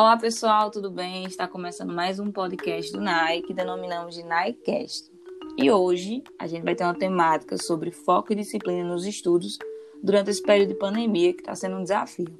Olá 0.00 0.16
pessoal, 0.16 0.70
tudo 0.70 0.90
bem? 0.90 1.24
Está 1.24 1.46
começando 1.46 1.92
mais 1.92 2.18
um 2.18 2.32
podcast 2.32 2.90
do 2.90 3.02
NAI 3.02 3.42
que 3.42 3.52
denominamos 3.52 4.14
de 4.14 4.22
NAICast. 4.22 5.12
E 5.58 5.70
hoje 5.70 6.24
a 6.38 6.46
gente 6.46 6.64
vai 6.64 6.74
ter 6.74 6.84
uma 6.84 6.98
temática 6.98 7.58
sobre 7.58 7.90
foco 7.90 8.32
e 8.32 8.36
disciplina 8.36 8.82
nos 8.82 9.04
estudos 9.04 9.58
durante 10.02 10.30
esse 10.30 10.42
período 10.42 10.70
de 10.70 10.76
pandemia 10.76 11.34
que 11.34 11.40
está 11.40 11.54
sendo 11.54 11.76
um 11.76 11.82
desafio. 11.82 12.34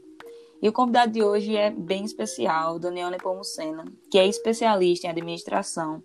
E 0.62 0.71
o 0.71 0.73
convidado 0.73 1.12
de 1.12 1.23
hoje 1.23 1.54
é 1.54 1.71
bem 1.71 2.03
especial, 2.03 2.79
Daniel 2.79 3.11
Nepomucena, 3.11 3.85
que 4.11 4.18
é 4.18 4.27
especialista 4.27 5.07
em 5.07 5.11
administração, 5.11 6.00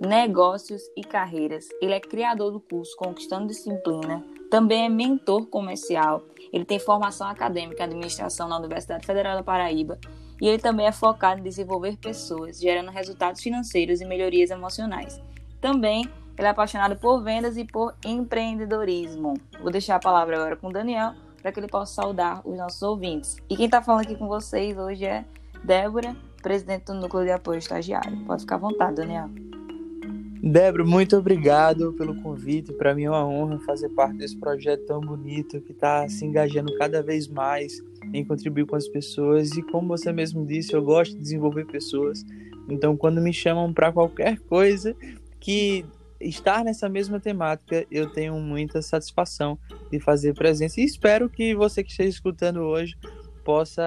negócios 0.00 0.80
e 0.96 1.02
carreiras. 1.02 1.66
Ele 1.82 1.94
é 1.94 1.98
criador 1.98 2.52
do 2.52 2.60
curso 2.60 2.96
Conquistando 2.96 3.48
Disciplina, 3.48 4.24
também 4.48 4.84
é 4.84 4.88
mentor 4.88 5.46
comercial. 5.46 6.22
Ele 6.52 6.64
tem 6.64 6.78
formação 6.78 7.26
acadêmica 7.26 7.82
em 7.82 7.86
administração 7.86 8.48
na 8.48 8.58
Universidade 8.58 9.04
Federal 9.04 9.36
da 9.36 9.42
Paraíba 9.42 9.98
e 10.40 10.48
ele 10.48 10.58
também 10.58 10.86
é 10.86 10.92
focado 10.92 11.40
em 11.40 11.44
desenvolver 11.44 11.96
pessoas, 11.96 12.58
gerando 12.58 12.90
resultados 12.90 13.42
financeiros 13.42 14.00
e 14.00 14.04
melhorias 14.04 14.50
emocionais. 14.50 15.20
Também 15.60 16.08
ele 16.38 16.46
é 16.46 16.50
apaixonado 16.50 16.96
por 16.96 17.22
vendas 17.22 17.56
e 17.56 17.64
por 17.64 17.94
empreendedorismo. 18.04 19.34
Vou 19.60 19.70
deixar 19.70 19.96
a 19.96 20.00
palavra 20.00 20.36
agora 20.36 20.56
com 20.56 20.68
o 20.68 20.72
Daniel 20.72 21.12
para 21.40 21.52
que 21.52 21.60
ele 21.60 21.68
possa 21.68 21.94
saudar 21.94 22.40
os 22.46 22.56
nossos 22.56 22.80
ouvintes. 22.82 23.36
E 23.48 23.56
quem 23.56 23.66
está 23.66 23.82
falando 23.82 24.02
aqui 24.02 24.16
com 24.16 24.28
vocês 24.28 24.76
hoje 24.76 25.04
é 25.04 25.24
Débora, 25.62 26.16
presidente 26.42 26.86
do 26.86 26.94
Núcleo 26.94 27.24
de 27.24 27.30
Apoio 27.30 27.58
Estagiário. 27.58 28.24
Pode 28.24 28.42
ficar 28.42 28.56
à 28.56 28.58
vontade, 28.58 28.96
Daniel. 28.96 29.28
Débora, 30.42 30.84
muito 30.84 31.16
obrigado 31.16 31.92
pelo 31.92 32.14
convite. 32.22 32.72
Para 32.72 32.94
mim 32.94 33.04
é 33.04 33.10
uma 33.10 33.26
honra 33.26 33.58
fazer 33.60 33.90
parte 33.90 34.16
desse 34.16 34.38
projeto 34.38 34.86
tão 34.86 35.00
bonito 35.00 35.60
que 35.60 35.72
está 35.72 36.08
se 36.08 36.24
engajando 36.24 36.74
cada 36.78 37.02
vez 37.02 37.28
mais 37.28 37.82
em 38.12 38.24
contribuir 38.24 38.66
com 38.66 38.76
as 38.76 38.88
pessoas. 38.88 39.52
E 39.52 39.62
como 39.62 39.88
você 39.88 40.12
mesmo 40.12 40.44
disse, 40.46 40.72
eu 40.72 40.82
gosto 40.82 41.12
de 41.12 41.20
desenvolver 41.20 41.66
pessoas. 41.66 42.24
Então, 42.68 42.96
quando 42.96 43.20
me 43.20 43.32
chamam 43.32 43.72
para 43.72 43.92
qualquer 43.92 44.38
coisa 44.40 44.94
que 45.38 45.84
estar 46.20 46.64
nessa 46.64 46.88
mesma 46.88 47.18
temática, 47.18 47.86
eu 47.90 48.10
tenho 48.10 48.34
muita 48.34 48.82
satisfação 48.82 49.58
de 49.90 49.98
fazer 49.98 50.34
presença. 50.34 50.80
E 50.80 50.84
espero 50.84 51.28
que 51.28 51.54
você 51.54 51.82
que 51.82 51.90
esteja 51.90 52.10
escutando 52.10 52.60
hoje 52.60 52.96
possa 53.44 53.82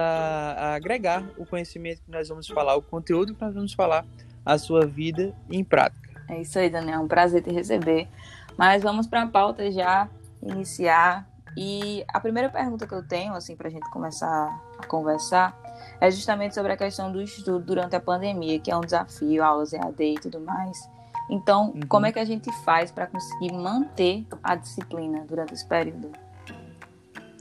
agregar 0.74 1.24
o 1.38 1.46
conhecimento 1.46 2.02
que 2.02 2.10
nós 2.10 2.28
vamos 2.28 2.48
falar, 2.48 2.74
o 2.76 2.82
conteúdo 2.82 3.34
que 3.34 3.40
nós 3.40 3.54
vamos 3.54 3.72
falar, 3.72 4.04
à 4.44 4.58
sua 4.58 4.84
vida 4.84 5.34
em 5.50 5.64
prática. 5.64 6.22
É 6.28 6.40
isso 6.40 6.58
aí, 6.58 6.68
Daniel. 6.68 7.00
Um 7.00 7.08
prazer 7.08 7.42
te 7.42 7.50
receber. 7.50 8.08
Mas 8.56 8.82
vamos 8.82 9.06
para 9.06 9.22
a 9.22 9.26
pauta 9.26 9.70
já 9.70 10.08
iniciar. 10.42 11.28
E 11.56 12.04
a 12.08 12.20
primeira 12.20 12.50
pergunta 12.50 12.86
que 12.86 12.94
eu 12.94 13.06
tenho, 13.06 13.34
assim, 13.34 13.54
para 13.54 13.68
a 13.68 13.70
gente 13.70 13.88
começar 13.90 14.60
a 14.78 14.86
conversar, 14.86 15.56
é 16.00 16.10
justamente 16.10 16.54
sobre 16.54 16.72
a 16.72 16.76
questão 16.76 17.12
do 17.12 17.22
estudo 17.22 17.58
durante 17.60 17.94
a 17.94 18.00
pandemia, 18.00 18.58
que 18.58 18.70
é 18.70 18.76
um 18.76 18.80
desafio, 18.80 19.42
aulas 19.42 19.72
EAD 19.72 20.04
e 20.04 20.14
tudo 20.14 20.40
mais. 20.40 20.88
Então, 21.30 21.70
uhum. 21.70 21.80
como 21.88 22.06
é 22.06 22.12
que 22.12 22.18
a 22.18 22.24
gente 22.24 22.50
faz 22.64 22.90
para 22.90 23.06
conseguir 23.06 23.52
manter 23.52 24.26
a 24.42 24.56
disciplina 24.56 25.24
durante 25.26 25.54
esse 25.54 25.66
período? 25.66 26.10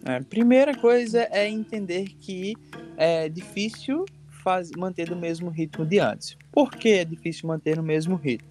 A 0.06 0.14
é, 0.14 0.22
primeira 0.22 0.78
coisa 0.78 1.28
é 1.32 1.50
entender 1.50 2.10
que 2.20 2.56
é 2.98 3.28
difícil 3.30 4.06
faz, 4.44 4.72
manter 4.72 5.10
do 5.10 5.16
mesmo 5.16 5.50
ritmo 5.50 5.86
de 5.86 6.00
antes. 6.00 6.38
Por 6.52 6.72
que 6.72 6.90
é 6.90 7.06
difícil 7.06 7.48
manter 7.48 7.78
no 7.78 7.84
mesmo 7.84 8.16
ritmo? 8.16 8.50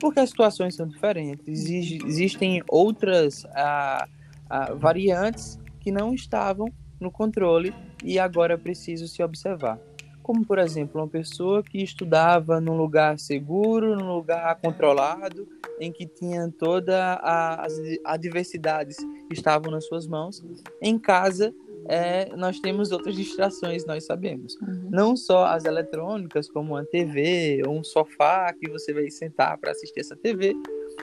Porque 0.00 0.20
as 0.20 0.30
situações 0.30 0.74
são 0.74 0.86
diferentes, 0.86 1.66
existem 1.66 2.62
outras 2.68 3.44
ah, 3.54 4.08
ah, 4.48 4.74
variantes 4.74 5.58
que 5.80 5.90
não 5.90 6.14
estavam 6.14 6.72
no 7.00 7.10
controle 7.10 7.74
e 8.02 8.18
agora 8.18 8.54
é 8.54 8.56
preciso 8.56 9.06
se 9.06 9.22
observar. 9.22 9.78
Como, 10.22 10.44
por 10.44 10.58
exemplo, 10.58 11.00
uma 11.00 11.08
pessoa 11.08 11.62
que 11.62 11.82
estudava 11.82 12.60
num 12.60 12.76
lugar 12.76 13.18
seguro, 13.18 13.96
num 13.96 14.14
lugar 14.14 14.60
controlado, 14.60 15.48
em 15.80 15.90
que 15.90 16.06
tinha 16.06 16.52
toda 16.58 17.14
a, 17.14 17.64
as 17.64 17.72
adversidades 18.04 18.96
estavam 19.30 19.70
nas 19.70 19.86
suas 19.86 20.06
mãos, 20.06 20.44
em 20.82 20.98
casa 20.98 21.54
é, 21.88 22.36
nós 22.36 22.60
temos 22.60 22.92
outras 22.92 23.16
distrações, 23.16 23.86
nós 23.86 24.04
sabemos. 24.04 24.54
Uhum. 24.60 24.88
Não 24.90 25.16
só 25.16 25.46
as 25.46 25.64
eletrônicas, 25.64 26.50
como 26.50 26.74
uma 26.74 26.84
TV 26.84 27.62
ou 27.66 27.78
um 27.78 27.82
sofá 27.82 28.52
que 28.52 28.68
você 28.68 28.92
vai 28.92 29.10
sentar 29.10 29.56
para 29.56 29.70
assistir 29.70 30.00
essa 30.00 30.14
TV, 30.14 30.54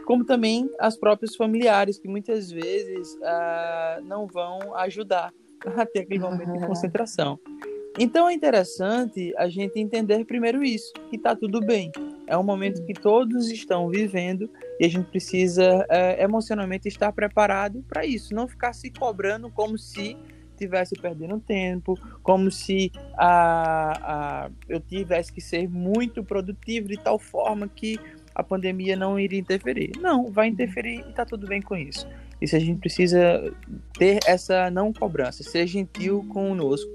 como 0.05 0.25
também 0.25 0.69
as 0.79 0.97
próprias 0.97 1.35
familiares, 1.35 1.97
que 1.97 2.07
muitas 2.07 2.51
vezes 2.51 3.13
uh, 3.15 4.03
não 4.03 4.27
vão 4.27 4.75
ajudar 4.75 5.33
a 5.65 5.85
ter 5.85 6.01
aquele 6.01 6.19
momento 6.19 6.53
de 6.53 6.59
concentração. 6.67 7.39
Então 7.97 8.27
é 8.27 8.33
interessante 8.33 9.33
a 9.37 9.47
gente 9.47 9.79
entender 9.79 10.25
primeiro 10.25 10.61
isso, 10.61 10.91
que 11.09 11.15
está 11.15 11.33
tudo 11.33 11.61
bem. 11.61 11.91
É 12.27 12.37
um 12.37 12.43
momento 12.43 12.83
que 12.85 12.93
todos 12.93 13.49
estão 13.49 13.87
vivendo 13.87 14.49
e 14.79 14.85
a 14.85 14.89
gente 14.89 15.09
precisa 15.09 15.85
é, 15.89 16.21
emocionalmente 16.21 16.89
estar 16.89 17.13
preparado 17.13 17.85
para 17.87 18.05
isso, 18.05 18.35
não 18.35 18.49
ficar 18.49 18.73
se 18.73 18.91
cobrando 18.91 19.49
como 19.49 19.77
se 19.77 20.17
tivesse 20.57 20.95
perdendo 20.95 21.39
tempo, 21.39 21.97
como 22.23 22.49
se 22.51 22.91
a, 23.17 24.45
a, 24.45 24.51
eu 24.67 24.79
tivesse 24.79 25.31
que 25.31 25.41
ser 25.41 25.69
muito 25.69 26.23
produtivo 26.23 26.87
de 26.87 26.97
tal 26.97 27.19
forma 27.19 27.67
que 27.67 27.99
a 28.35 28.43
pandemia 28.43 28.95
não 28.95 29.19
iria 29.19 29.39
interferir. 29.39 29.93
Não, 29.99 30.31
vai 30.31 30.47
interferir 30.47 31.03
e 31.05 31.09
está 31.09 31.25
tudo 31.25 31.47
bem 31.47 31.61
com 31.61 31.75
isso. 31.75 32.07
Isso 32.41 32.55
a 32.55 32.59
gente 32.59 32.79
precisa 32.79 33.51
ter 33.97 34.19
essa 34.27 34.69
não 34.69 34.91
cobrança, 34.91 35.41
ser 35.41 35.65
gentil 35.65 36.25
conosco. 36.29 36.91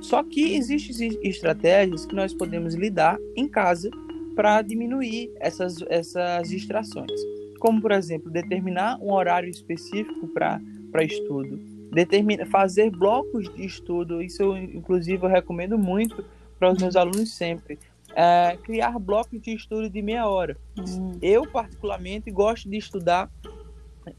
Só 0.00 0.22
que 0.22 0.54
existem 0.54 1.18
estratégias 1.22 2.04
que 2.04 2.14
nós 2.14 2.34
podemos 2.34 2.74
lidar 2.74 3.18
em 3.34 3.48
casa 3.48 3.90
para 4.36 4.60
diminuir 4.60 5.32
essas, 5.40 5.82
essas 5.88 6.50
distrações. 6.50 7.10
Como, 7.58 7.80
por 7.80 7.92
exemplo, 7.92 8.30
determinar 8.30 8.98
um 9.00 9.12
horário 9.12 9.48
específico 9.48 10.28
para 10.28 10.60
estudo 11.02 11.74
determina, 11.94 12.44
fazer 12.44 12.90
blocos 12.90 13.48
de 13.54 13.64
estudo, 13.64 14.20
isso 14.20 14.42
eu, 14.42 14.56
inclusive 14.56 15.24
eu 15.24 15.30
recomendo 15.30 15.78
muito 15.78 16.24
para 16.58 16.72
os 16.72 16.78
meus 16.78 16.96
alunos 16.96 17.32
sempre. 17.32 17.78
É, 18.16 18.56
criar 18.62 18.98
blocos 18.98 19.40
de 19.40 19.54
estudo 19.54 19.90
de 19.90 20.02
meia 20.02 20.26
hora. 20.28 20.56
Uhum. 20.78 21.12
Eu, 21.20 21.46
particularmente, 21.46 22.30
gosto 22.30 22.68
de 22.68 22.76
estudar 22.76 23.30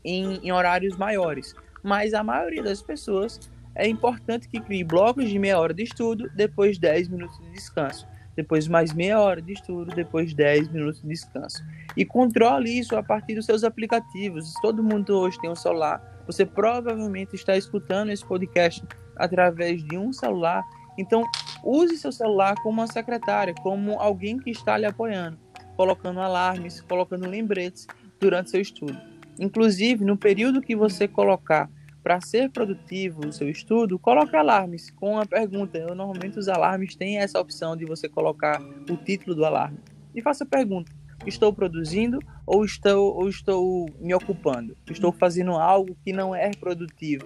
em, 0.03 0.39
em, 0.43 0.51
horários 0.51 0.97
maiores, 0.97 1.55
mas 1.81 2.13
a 2.13 2.23
maioria 2.23 2.63
das 2.63 2.81
pessoas 2.81 3.39
é 3.73 3.87
importante 3.87 4.47
que 4.49 4.59
crie 4.59 4.83
blocos 4.83 5.29
de 5.29 5.39
meia 5.39 5.59
hora 5.59 5.73
de 5.73 5.83
estudo, 5.83 6.29
depois 6.35 6.77
10 6.77 7.09
minutos 7.09 7.37
de 7.39 7.51
descanso, 7.51 8.07
depois 8.35 8.67
mais 8.67 8.93
meia 8.93 9.19
hora 9.19 9.41
de 9.41 9.53
estudo, 9.53 9.93
depois 9.95 10.33
10 10.33 10.69
minutos 10.69 11.01
de 11.01 11.07
descanso. 11.07 11.63
E 11.95 12.03
controle 12.03 12.69
isso 12.69 12.95
a 12.95 13.03
partir 13.03 13.35
dos 13.35 13.45
seus 13.45 13.63
aplicativos. 13.63 14.53
Todo 14.61 14.83
mundo 14.83 15.17
hoje 15.17 15.39
tem 15.39 15.49
um 15.49 15.55
celular 15.55 16.15
você 16.25 16.45
provavelmente 16.45 17.35
está 17.35 17.55
escutando 17.55 18.09
esse 18.09 18.25
podcast 18.25 18.83
através 19.15 19.83
de 19.83 19.97
um 19.97 20.11
celular. 20.11 20.63
Então, 20.97 21.23
use 21.63 21.97
seu 21.97 22.11
celular 22.11 22.55
como 22.55 22.81
uma 22.81 22.87
secretária, 22.87 23.53
como 23.53 23.99
alguém 23.99 24.37
que 24.37 24.49
está 24.49 24.77
lhe 24.77 24.85
apoiando, 24.85 25.37
colocando 25.75 26.19
alarmes, 26.19 26.81
colocando 26.81 27.27
lembretes 27.27 27.87
durante 28.19 28.51
seu 28.51 28.61
estudo. 28.61 28.97
Inclusive, 29.39 30.05
no 30.05 30.17
período 30.17 30.61
que 30.61 30.75
você 30.75 31.07
colocar 31.07 31.69
para 32.05 32.21
ser 32.21 32.51
produtivo 32.51 33.25
o 33.25 33.33
seu 33.33 33.49
estudo, 33.49 33.97
coloque 33.97 34.35
alarmes 34.35 34.91
com 34.91 35.13
uma 35.13 35.25
pergunta. 35.25 35.77
Eu, 35.77 35.95
normalmente 35.95 36.37
os 36.37 36.47
alarmes 36.47 36.95
têm 36.95 37.17
essa 37.17 37.39
opção 37.39 37.75
de 37.75 37.83
você 37.83 38.07
colocar 38.07 38.61
o 38.61 38.95
título 38.95 39.35
do 39.35 39.43
alarme. 39.43 39.79
E 40.13 40.21
faça 40.21 40.43
a 40.43 40.47
pergunta: 40.47 40.91
estou 41.25 41.51
produzindo 41.51 42.19
ou 42.45 42.63
estou, 42.63 43.15
ou 43.15 43.27
estou 43.27 43.87
me 43.99 44.13
ocupando? 44.13 44.77
Estou 44.89 45.11
fazendo 45.11 45.53
algo 45.53 45.97
que 46.03 46.13
não 46.13 46.35
é 46.35 46.51
produtivo. 46.51 47.25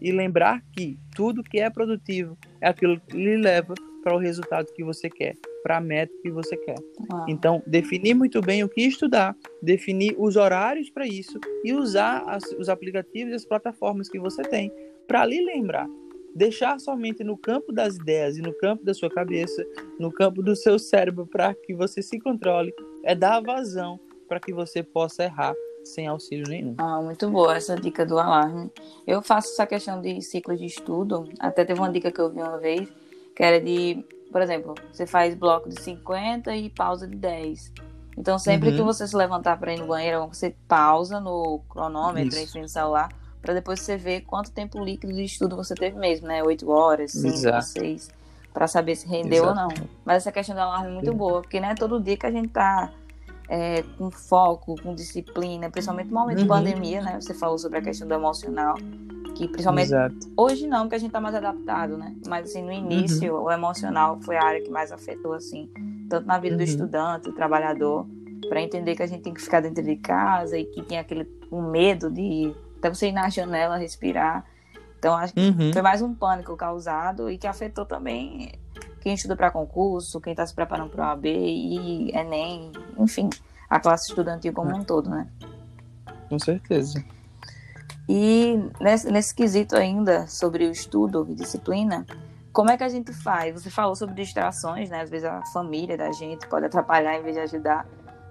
E 0.00 0.12
lembrar 0.12 0.62
que 0.72 0.96
tudo 1.14 1.42
que 1.42 1.58
é 1.58 1.68
produtivo 1.68 2.38
é 2.60 2.68
aquilo 2.68 3.00
que 3.00 3.16
lhe 3.16 3.36
leva 3.36 3.74
para 4.02 4.14
o 4.14 4.18
resultado 4.18 4.72
que 4.72 4.82
você 4.82 5.10
quer, 5.10 5.36
para 5.62 5.76
a 5.76 5.80
meta 5.80 6.12
que 6.22 6.30
você 6.30 6.56
quer. 6.56 6.78
Uau. 7.10 7.26
Então, 7.28 7.62
definir 7.66 8.14
muito 8.14 8.40
bem 8.40 8.64
o 8.64 8.68
que 8.68 8.82
estudar, 8.82 9.36
definir 9.62 10.14
os 10.18 10.36
horários 10.36 10.88
para 10.90 11.06
isso 11.06 11.38
e 11.64 11.72
usar 11.72 12.22
as, 12.26 12.44
os 12.52 12.68
aplicativos 12.68 13.32
e 13.32 13.36
as 13.36 13.44
plataformas 13.44 14.08
que 14.08 14.18
você 14.18 14.42
tem 14.42 14.72
para 15.06 15.24
lhe 15.26 15.44
lembrar 15.44 15.88
deixar 16.34 16.78
somente 16.78 17.24
no 17.24 17.36
campo 17.36 17.72
das 17.72 17.96
ideias 17.96 18.36
e 18.36 18.42
no 18.42 18.52
campo 18.54 18.84
da 18.84 18.94
sua 18.94 19.10
cabeça, 19.10 19.66
no 19.98 20.12
campo 20.12 20.42
do 20.42 20.54
seu 20.54 20.78
cérebro, 20.78 21.26
para 21.26 21.54
que 21.54 21.74
você 21.74 22.02
se 22.02 22.18
controle, 22.18 22.72
é 23.04 23.14
dar 23.14 23.40
vazão 23.40 23.98
para 24.28 24.38
que 24.38 24.52
você 24.52 24.82
possa 24.82 25.24
errar 25.24 25.54
sem 25.84 26.06
auxílio 26.06 26.48
nenhum. 26.48 26.74
Ah, 26.78 27.00
muito 27.00 27.28
boa 27.30 27.56
essa 27.56 27.76
dica 27.76 28.04
do 28.04 28.18
alarme. 28.18 28.70
Eu 29.06 29.22
faço 29.22 29.48
essa 29.52 29.66
questão 29.66 30.00
de 30.00 30.20
ciclo 30.22 30.56
de 30.56 30.66
estudo. 30.66 31.28
Até 31.38 31.64
teve 31.64 31.80
uma 31.80 31.90
dica 31.90 32.10
que 32.10 32.20
eu 32.20 32.30
vi 32.30 32.40
uma 32.40 32.58
vez, 32.58 32.88
que 33.34 33.42
era 33.42 33.60
de, 33.60 34.04
por 34.30 34.42
exemplo, 34.42 34.74
você 34.92 35.06
faz 35.06 35.34
bloco 35.34 35.68
de 35.68 35.80
50 35.80 36.54
e 36.56 36.70
pausa 36.70 37.06
de 37.06 37.16
10. 37.16 37.72
Então, 38.18 38.38
sempre 38.38 38.70
uhum. 38.70 38.76
que 38.76 38.82
você 38.82 39.06
se 39.06 39.16
levantar 39.16 39.58
para 39.58 39.72
ir 39.72 39.78
no 39.78 39.86
banheiro, 39.86 40.26
você 40.26 40.54
pausa 40.68 41.20
no 41.20 41.60
cronômetro 41.68 42.38
Isso. 42.38 42.52
frente 42.52 42.64
ao 42.64 42.68
celular 42.68 43.20
para 43.40 43.54
depois 43.54 43.80
você 43.80 43.96
ver 43.96 44.22
quanto 44.22 44.50
tempo 44.50 44.82
líquido 44.82 45.12
de 45.12 45.24
estudo 45.24 45.56
você 45.56 45.74
teve 45.74 45.98
mesmo, 45.98 46.26
né? 46.26 46.42
Oito 46.42 46.70
horas, 46.70 47.12
cinco, 47.12 47.62
seis. 47.62 48.10
para 48.52 48.66
saber 48.66 48.96
se 48.96 49.08
rendeu 49.08 49.44
Exato. 49.44 49.60
ou 49.60 49.68
não. 49.68 49.88
Mas 50.04 50.18
essa 50.18 50.32
questão 50.32 50.54
do 50.54 50.60
alarme 50.60 50.90
é 50.90 50.92
muito 50.92 51.14
boa, 51.14 51.40
porque 51.40 51.58
não 51.60 51.68
é 51.68 51.74
todo 51.74 52.00
dia 52.00 52.16
que 52.16 52.26
a 52.26 52.30
gente 52.30 52.48
tá 52.48 52.92
é, 53.50 53.82
com 53.98 54.12
foco, 54.12 54.80
com 54.80 54.94
disciplina, 54.94 55.68
principalmente 55.68 56.06
no 56.06 56.20
momento 56.20 56.38
uhum. 56.38 56.44
de 56.44 56.48
pandemia, 56.48 57.02
né? 57.02 57.20
Você 57.20 57.34
falou 57.34 57.58
sobre 57.58 57.78
a 57.78 57.82
questão 57.82 58.06
do 58.06 58.14
emocional, 58.14 58.76
que 59.34 59.48
principalmente 59.48 59.86
Exato. 59.86 60.32
hoje 60.36 60.68
não, 60.68 60.82
porque 60.82 60.94
a 60.94 60.98
gente 60.98 61.10
tá 61.10 61.20
mais 61.20 61.34
adaptado, 61.34 61.98
né? 61.98 62.14
Mas 62.28 62.48
assim, 62.48 62.62
no 62.62 62.70
início, 62.70 63.34
uhum. 63.34 63.46
o 63.46 63.50
emocional 63.50 64.20
foi 64.20 64.36
a 64.36 64.44
área 64.44 64.62
que 64.62 64.70
mais 64.70 64.92
afetou, 64.92 65.32
assim, 65.32 65.68
tanto 66.08 66.28
na 66.28 66.38
vida 66.38 66.54
uhum. 66.54 66.58
do 66.58 66.62
estudante, 66.62 67.24
do 67.24 67.32
trabalhador, 67.32 68.06
para 68.48 68.62
entender 68.62 68.94
que 68.94 69.02
a 69.02 69.06
gente 69.06 69.22
tem 69.22 69.34
que 69.34 69.42
ficar 69.42 69.60
dentro 69.60 69.82
de 69.82 69.96
casa 69.96 70.56
e 70.56 70.64
que 70.64 70.82
tem 70.82 70.98
aquele 70.98 71.28
um 71.50 71.60
medo 71.60 72.08
de 72.08 72.54
até 72.78 72.88
você 72.88 73.08
ir 73.08 73.12
na 73.12 73.28
janela 73.28 73.76
respirar. 73.76 74.44
Então, 74.96 75.16
acho 75.16 75.34
que 75.34 75.40
uhum. 75.40 75.72
foi 75.72 75.82
mais 75.82 76.02
um 76.02 76.14
pânico 76.14 76.56
causado 76.56 77.28
e 77.28 77.36
que 77.36 77.48
afetou 77.48 77.84
também 77.84 78.52
quem 79.00 79.14
estuda 79.14 79.36
para 79.36 79.50
concurso, 79.50 80.20
quem 80.20 80.32
está 80.32 80.46
se 80.46 80.54
preparando 80.54 80.90
para 80.90 81.08
o 81.08 81.10
AB 81.10 81.28
e 81.28 82.10
Enem, 82.16 82.72
enfim, 82.98 83.30
a 83.68 83.80
classe 83.80 84.08
estudantil 84.08 84.52
como 84.52 84.74
um 84.76 84.84
todo, 84.84 85.10
né? 85.10 85.26
Com 86.28 86.38
certeza. 86.38 87.02
E 88.08 88.58
nesse, 88.80 89.10
nesse 89.10 89.34
quesito 89.34 89.76
ainda 89.76 90.26
sobre 90.26 90.66
o 90.66 90.70
estudo 90.70 91.26
e 91.28 91.34
disciplina, 91.34 92.04
como 92.52 92.70
é 92.70 92.76
que 92.76 92.84
a 92.84 92.88
gente 92.88 93.12
faz? 93.12 93.54
Você 93.54 93.70
falou 93.70 93.94
sobre 93.94 94.14
distrações, 94.14 94.90
né? 94.90 95.00
Às 95.00 95.10
vezes 95.10 95.26
a 95.26 95.42
família 95.52 95.96
da 95.96 96.12
gente 96.12 96.46
pode 96.48 96.66
atrapalhar 96.66 97.16
em 97.16 97.22
vez 97.22 97.36
de 97.36 97.42
ajudar, 97.42 97.86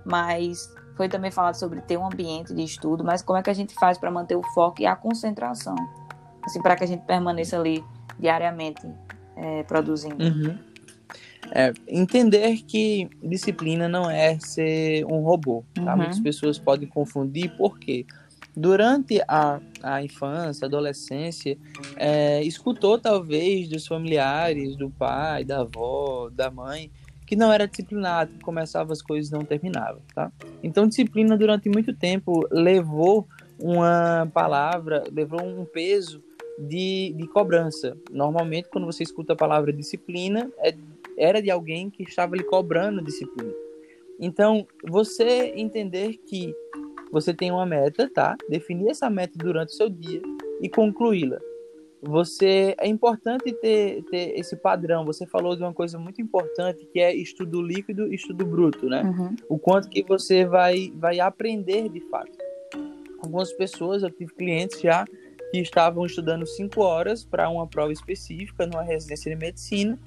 mas 0.06 0.74
foi 0.96 1.08
também 1.08 1.32
falado 1.32 1.56
sobre 1.56 1.82
ter 1.82 1.98
um 1.98 2.06
ambiente 2.06 2.54
de 2.54 2.64
estudo, 2.64 3.04
mas 3.04 3.22
como 3.22 3.40
é 3.40 3.44
que 3.44 3.50
a 3.50 3.54
gente 3.54 3.74
faz 3.76 3.98
para 3.98 4.12
manter 4.12 4.36
o 4.36 4.44
foco 4.54 4.82
e 4.82 4.86
a 4.86 4.96
concentração? 4.96 5.76
assim, 6.50 6.62
para 6.62 6.76
que 6.76 6.84
a 6.84 6.88
gente 6.88 7.06
permaneça 7.06 7.58
ali 7.58 7.84
diariamente 8.18 8.82
é, 9.40 9.64
produzindo. 9.64 10.24
Uhum. 10.24 10.58
É, 11.52 11.74
entender 11.88 12.58
que 12.68 13.10
disciplina 13.24 13.88
não 13.88 14.10
é 14.10 14.38
ser 14.40 15.06
um 15.06 15.22
robô. 15.22 15.64
Tá? 15.74 15.94
Uhum. 15.94 15.98
Muitas 15.98 16.20
pessoas 16.20 16.60
podem 16.60 16.88
confundir, 16.88 17.52
porque 17.58 18.06
durante 18.56 19.22
a, 19.28 19.60
a 19.82 20.04
infância, 20.04 20.66
adolescência, 20.66 21.58
é, 21.96 22.44
escutou 22.44 23.00
talvez 23.00 23.68
dos 23.68 23.88
familiares, 23.88 24.76
do 24.76 24.90
pai, 24.90 25.44
da 25.44 25.62
avó, 25.62 26.30
da 26.30 26.52
mãe, 26.52 26.92
que 27.26 27.36
não 27.36 27.52
era 27.52 27.68
disciplinado, 27.68 28.32
que 28.34 28.40
começava 28.40 28.92
as 28.92 29.02
coisas 29.02 29.30
e 29.30 29.34
não 29.34 29.46
terminava. 29.46 30.00
Tá? 30.14 30.32
Então, 30.62 30.88
disciplina 30.88 31.38
durante 31.38 31.70
muito 31.70 31.94
tempo 31.94 32.48
levou 32.52 33.28
uma 33.58 34.30
palavra, 34.34 35.04
levou 35.12 35.42
um 35.42 35.66
peso 35.66 36.24
de, 36.60 37.14
de 37.16 37.28
cobrança. 37.28 37.98
Normalmente, 38.12 38.70
quando 38.70 38.86
você 38.86 39.04
escuta 39.04 39.34
a 39.34 39.36
palavra 39.36 39.72
disciplina, 39.72 40.52
é, 40.58 40.76
era 41.18 41.42
de 41.42 41.50
alguém 41.50 41.90
que 41.90 42.04
estava 42.04 42.36
lhe 42.36 42.44
cobrando 42.44 43.02
disciplina. 43.02 43.54
Então, 44.20 44.68
você 44.88 45.54
entender 45.56 46.18
que 46.26 46.54
você 47.12 47.34
tem 47.34 47.52
uma 47.52 47.66
meta, 47.66 48.10
tá? 48.14 48.36
Definir 48.50 48.90
essa 48.90 49.10
meta 49.10 49.38
durante 49.38 49.70
o 49.70 49.76
seu 49.76 49.90
dia 49.90 50.22
e 50.62 50.70
concluí-la. 50.70 51.40
Você 52.02 52.76
é 52.78 52.88
importante 52.88 53.52
ter, 53.54 54.04
ter 54.04 54.38
esse 54.38 54.56
padrão. 54.56 55.06
Você 55.06 55.26
falou 55.26 55.56
de 55.56 55.64
uma 55.64 55.74
coisa 55.74 55.98
muito 55.98 56.22
importante 56.22 56.86
que 56.86 57.00
é 57.00 57.14
estudo 57.14 57.62
líquido 57.62 58.08
e 58.08 58.16
estudo 58.16 58.46
bruto, 58.46 58.86
né? 58.88 59.04
Uhum. 59.04 59.36
O 59.50 59.60
quanto 59.60 59.90
que 59.90 60.04
você 60.04 60.46
vai 60.46 60.94
vai 60.96 61.20
aprender 61.20 61.90
de 61.90 62.00
fato. 62.10 62.38
Algumas 63.22 63.52
pessoas, 63.52 64.02
eu 64.02 64.10
tive 64.10 64.34
clientes 64.34 64.80
já 64.80 65.06
que 65.52 65.60
estavam 65.60 66.06
estudando 66.06 66.46
cinco 66.46 66.82
horas 66.82 67.24
para 67.24 67.50
uma 67.50 67.68
prova 67.68 67.92
específica 67.92 68.66
numa 68.66 68.84
residência 68.84 69.34
de 69.34 69.40
medicina 69.40 69.98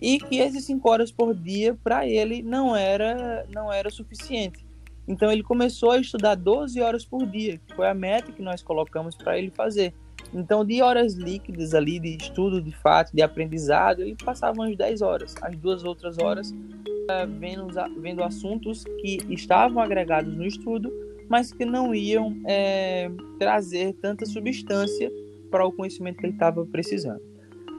e 0.00 0.18
que 0.18 0.38
esses 0.38 0.64
cinco 0.64 0.90
horas 0.90 1.10
por 1.10 1.34
dia 1.34 1.74
para 1.82 2.06
ele 2.06 2.42
não 2.42 2.74
era 2.74 3.46
não 3.52 3.72
era 3.72 3.90
suficiente. 3.90 4.64
Então 5.08 5.30
ele 5.30 5.42
começou 5.42 5.92
a 5.92 5.98
estudar 5.98 6.34
12 6.34 6.80
horas 6.80 7.04
por 7.04 7.24
dia, 7.26 7.58
que 7.58 7.74
foi 7.74 7.88
a 7.88 7.94
meta 7.94 8.32
que 8.32 8.42
nós 8.42 8.62
colocamos 8.62 9.14
para 9.14 9.38
ele 9.38 9.50
fazer. 9.50 9.94
Então, 10.34 10.64
de 10.64 10.82
horas 10.82 11.14
líquidas 11.14 11.72
ali, 11.72 12.00
de 12.00 12.16
estudo 12.16 12.60
de 12.60 12.72
fato, 12.72 13.14
de 13.14 13.22
aprendizado, 13.22 14.02
ele 14.02 14.16
passava 14.16 14.60
umas 14.60 14.76
10 14.76 15.00
horas. 15.02 15.34
As 15.40 15.56
duas 15.56 15.84
outras 15.84 16.18
horas, 16.18 16.50
uh, 16.50 17.38
vendo, 17.38 17.68
vendo 18.00 18.24
assuntos 18.24 18.82
que 19.00 19.18
estavam 19.30 19.80
agregados 19.80 20.34
no 20.34 20.44
estudo 20.44 20.92
mas 21.28 21.52
que 21.52 21.64
não 21.64 21.94
iam 21.94 22.36
é, 22.46 23.10
trazer 23.38 23.94
tanta 23.94 24.24
substância 24.26 25.10
para 25.50 25.66
o 25.66 25.72
conhecimento 25.72 26.18
que 26.18 26.26
ele 26.26 26.32
estava 26.32 26.64
precisando. 26.66 27.20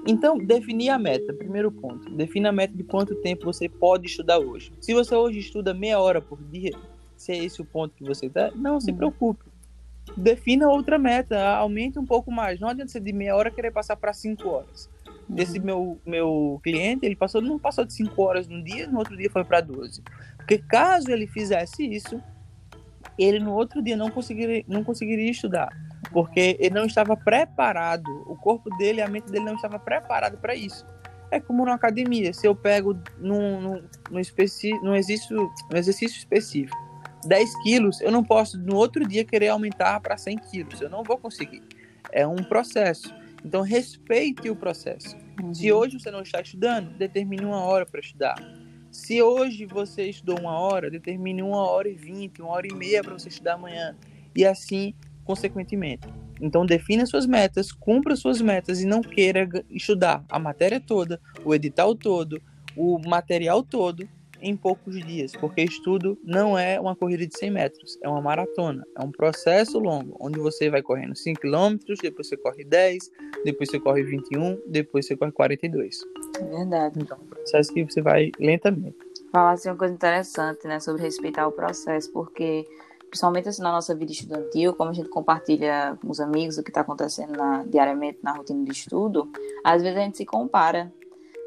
Então, 0.08 0.38
definir 0.38 0.90
a 0.90 0.98
meta, 0.98 1.34
primeiro 1.34 1.70
ponto. 1.70 2.10
Defina 2.12 2.50
a 2.50 2.52
meta 2.52 2.74
de 2.74 2.84
quanto 2.84 3.14
tempo 3.16 3.46
você 3.46 3.68
pode 3.68 4.08
estudar 4.08 4.40
hoje. 4.40 4.72
Se 4.80 4.94
você 4.94 5.14
hoje 5.14 5.40
estuda 5.40 5.74
meia 5.74 6.00
hora 6.00 6.22
por 6.22 6.42
dia, 6.44 6.72
se 7.18 7.34
é 7.34 7.44
esse 7.44 7.62
o 7.62 7.66
ponto 7.66 7.94
que 7.94 8.06
você 8.06 8.28
está, 8.28 8.52
não 8.56 8.80
se 8.80 8.92
uhum. 8.92 8.98
preocupe. 8.98 9.44
Defina 10.16 10.70
outra 10.70 10.98
meta, 10.98 11.38
aumente 11.58 12.00
um 12.00 12.06
pouco 12.06 12.32
mais. 12.32 12.58
Não 12.58 12.70
adianta 12.70 12.90
você 12.90 13.02
de 13.02 13.12
meia 13.12 13.36
hora 13.36 13.52
querer 13.52 13.72
passar 13.72 13.98
para 13.98 14.14
cinco 14.14 14.48
horas. 14.48 14.90
Uhum. 15.30 15.36
Esse 15.38 15.60
meu, 15.60 16.00
meu 16.06 16.60
cliente, 16.64 17.06
ele 17.06 17.16
passou, 17.16 17.42
não 17.42 17.60
passou 17.60 17.84
de 17.84 17.94
cinco 17.94 18.22
horas 18.22 18.48
num 18.48 18.64
dia, 18.64 18.88
no 18.88 19.00
outro 19.00 19.18
dia 19.18 19.30
foi 19.30 19.44
para 19.44 19.60
12. 19.60 20.02
Porque 20.38 20.58
caso 20.58 21.12
ele 21.12 21.28
fizesse 21.28 21.86
isso, 21.86 22.22
ele 23.18 23.40
no 23.40 23.54
outro 23.54 23.82
dia 23.82 23.98
não 23.98 24.10
conseguiria, 24.10 24.64
não 24.68 24.84
conseguiria 24.84 25.32
estudar, 25.32 25.70
porque 26.12 26.58
ele 26.60 26.76
não 26.76 26.86
estava 26.86 27.16
preparado, 27.16 28.10
o 28.28 28.36
corpo 28.36 28.70
dele, 28.78 29.02
a 29.02 29.08
mente 29.08 29.32
dele 29.32 29.46
não 29.46 29.56
estava 29.56 29.80
preparado 29.80 30.38
para 30.38 30.56
isso. 30.56 30.86
É 31.30 31.40
como 31.40 31.66
na 31.66 31.74
academia, 31.74 32.34
se 32.34 32.48
eu 32.48 32.56
pego 32.56 32.98
num, 33.18 33.60
num, 33.60 33.84
num, 34.10 34.20
especi, 34.20 34.72
num, 34.82 34.96
exercício, 34.96 35.52
num 35.70 35.78
exercício 35.78 36.18
específico 36.18 36.88
10 37.26 37.64
quilos, 37.64 38.02
eu 38.02 38.12
não 38.12 38.24
posso 38.24 38.58
no 38.58 38.76
outro 38.76 39.06
dia 39.06 39.26
querer 39.26 39.50
aumentar 39.50 40.00
para 40.00 40.18
100 40.18 40.38
quilos, 40.38 40.82
eu 40.82 40.90
não 40.90 41.04
vou 41.04 41.18
conseguir. 41.18 41.62
É 42.12 42.26
um 42.26 42.38
processo. 42.38 43.14
Então 43.44 43.62
respeite 43.62 44.50
o 44.50 44.56
processo. 44.56 45.18
Uhum. 45.42 45.54
Se 45.54 45.72
hoje 45.72 46.00
você 46.00 46.10
não 46.10 46.22
está 46.22 46.40
estudando, 46.40 46.98
determine 46.98 47.44
uma 47.46 47.62
hora 47.62 47.86
para 47.86 48.00
estudar 48.00 48.36
se 48.98 49.22
hoje 49.22 49.64
você 49.68 50.10
estudou 50.10 50.40
uma 50.40 50.60
hora, 50.60 50.90
determine 50.90 51.44
uma 51.44 51.70
hora 51.70 51.88
e 51.88 51.94
vinte, 51.94 52.42
uma 52.42 52.52
hora 52.52 52.66
e 52.68 52.74
meia 52.74 53.04
para 53.04 53.14
você 53.14 53.30
estudar 53.30 53.54
amanhã. 53.54 53.96
E 54.36 54.44
assim, 54.44 54.96
consequentemente. 55.24 56.08
Então, 56.42 56.66
defina 56.66 57.06
suas 57.06 57.28
metas, 57.28 57.72
cumpra 57.72 58.16
suas 58.16 58.42
metas 58.42 58.82
e 58.82 58.88
não 58.88 59.02
queira 59.02 59.48
estudar 59.70 60.26
a 60.28 60.40
matéria 60.40 60.80
toda, 60.80 61.22
o 61.46 61.54
edital 61.54 61.94
todo, 61.94 62.42
o 62.76 62.98
material 63.08 63.62
todo 63.62 64.10
em 64.42 64.56
poucos 64.56 64.96
dias, 65.06 65.34
porque 65.34 65.62
estudo 65.62 66.18
não 66.24 66.58
é 66.58 66.80
uma 66.80 66.96
corrida 66.96 67.26
de 67.26 67.38
100 67.38 67.52
metros, 67.52 67.98
é 68.02 68.10
uma 68.10 68.22
maratona, 68.22 68.86
é 68.96 69.04
um 69.04 69.12
processo 69.12 69.80
longo, 69.80 70.16
onde 70.20 70.40
você 70.40 70.70
vai 70.70 70.82
correndo 70.82 71.16
5 71.16 71.42
km, 71.42 71.78
depois 72.02 72.28
você 72.28 72.38
corre 72.38 72.64
10, 72.64 73.12
depois 73.44 73.70
você 73.70 73.80
corre 73.80 74.04
21, 74.04 74.60
depois 74.68 75.06
você 75.06 75.16
corre 75.16 75.32
42. 75.32 76.00
É 76.40 76.44
verdade. 76.44 77.00
Então, 77.00 77.18
é 77.18 77.22
um 77.22 77.28
processo 77.28 77.74
que 77.74 77.84
você 77.84 78.02
vai 78.02 78.32
lentamente. 78.40 78.98
Falar 79.32 79.52
assim 79.52 79.70
uma 79.70 79.78
coisa 79.78 79.94
interessante, 79.94 80.68
né, 80.68 80.80
sobre 80.80 81.02
respeitar 81.02 81.48
o 81.48 81.52
processo, 81.52 82.12
porque 82.12 82.66
principalmente 83.10 83.50
assim 83.50 83.62
na 83.62 83.72
nossa 83.72 83.96
vida 83.96 84.12
estudantil, 84.12 84.74
como 84.74 84.90
a 84.90 84.94
gente 84.94 85.10
compartilha 85.10 85.98
com 86.02 86.10
os 86.10 86.20
amigos 86.20 86.58
o 86.58 86.64
que 86.64 86.70
está 86.70 86.82
acontecendo 86.82 87.32
na, 87.34 87.64
diariamente 87.64 88.20
na 88.22 88.34
rotina 88.34 88.64
de 88.64 88.72
estudo, 88.72 89.30
às 89.64 89.82
vezes 89.82 89.98
a 89.98 90.02
gente 90.02 90.18
se 90.18 90.26
compara 90.26 90.92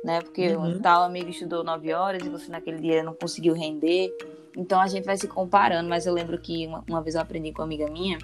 né? 0.04 0.20
Porque 0.20 0.54
uhum. 0.54 0.80
tal 0.80 1.02
amigo 1.02 1.30
estudou 1.30 1.62
nove 1.62 1.92
horas 1.92 2.24
e 2.24 2.28
você 2.28 2.50
naquele 2.50 2.78
dia 2.78 3.02
não 3.02 3.14
conseguiu 3.14 3.54
render. 3.54 4.10
Então 4.56 4.80
a 4.80 4.86
gente 4.86 5.04
vai 5.04 5.16
se 5.16 5.28
comparando, 5.28 5.88
mas 5.88 6.06
eu 6.06 6.14
lembro 6.14 6.38
que 6.38 6.66
uma, 6.66 6.84
uma 6.88 7.02
vez 7.02 7.14
eu 7.14 7.20
aprendi 7.20 7.52
com 7.52 7.62
uma 7.62 7.66
amiga 7.66 7.88
minha 7.88 8.18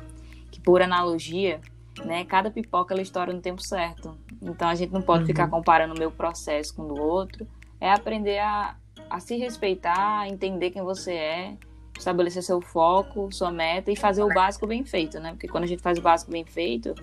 que 0.51 0.61
por 0.61 0.81
analogia, 0.83 1.61
né, 2.05 2.25
cada 2.25 2.51
pipoca 2.51 2.95
ela 2.95 3.03
estoura 3.03 3.33
no 3.33 3.41
tempo 3.41 3.63
certo. 3.63 4.17
Então 4.41 4.69
a 4.69 4.75
gente 4.75 4.93
não 4.93 5.03
pode 5.03 5.23
uhum. 5.23 5.27
ficar 5.27 5.49
comparando 5.49 5.95
o 5.95 5.99
meu 5.99 6.11
processo 6.11 6.75
com 6.75 6.83
o 6.83 6.95
do 6.95 7.01
outro. 7.01 7.47
É 7.81 7.91
aprender 7.91 8.39
a, 8.39 8.75
a 9.11 9.21
se 9.21 9.37
respeitar, 9.37 10.27
entender 10.29 10.71
quem 10.71 10.83
você 10.83 11.13
é, 11.13 11.57
estabelecer 11.99 12.43
seu 12.43 12.61
foco, 12.61 13.33
sua 13.33 13.51
meta 13.51 13.91
e 13.91 13.97
fazer 13.97 14.23
o 14.23 14.29
básico 14.29 14.67
bem 14.67 14.85
feito, 14.85 15.21
né? 15.21 15.33
Porque 15.33 15.49
quando 15.49 15.65
a 15.65 15.67
gente 15.67 15.83
faz 15.83 15.99
o 15.99 16.03
básico 16.03 16.31
bem 16.31 16.45
feito, 16.45 16.95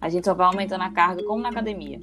a 0.00 0.08
gente 0.08 0.24
só 0.24 0.34
vai 0.34 0.46
aumentando 0.46 0.82
a 0.82 0.90
carga 0.90 1.22
como 1.24 1.42
na 1.42 1.50
academia. 1.50 1.98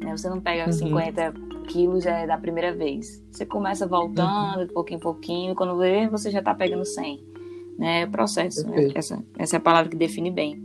Né? 0.00 0.16
Você 0.16 0.28
não 0.28 0.40
pega 0.40 0.66
uhum. 0.66 0.72
50 0.72 1.34
quilos 1.62 2.04
já 2.04 2.18
é 2.18 2.26
da 2.26 2.36
primeira 2.36 2.74
vez. 2.74 3.22
Você 3.30 3.46
começa 3.46 3.86
voltando 3.86 4.58
uhum. 4.60 4.66
de 4.66 4.72
pouquinho 4.72 4.96
em 4.96 5.00
pouquinho, 5.00 5.54
quando 5.54 5.78
vê, 5.78 6.08
você 6.08 6.30
já 6.30 6.40
está 6.40 6.54
pegando 6.54 6.84
100. 6.84 7.32
Né? 7.78 8.02
É 8.02 8.06
processo, 8.06 8.68
né? 8.68 8.90
essa, 8.94 9.22
essa 9.38 9.56
é 9.56 9.58
a 9.58 9.60
palavra 9.60 9.90
que 9.90 9.96
define 9.96 10.30
bem. 10.30 10.64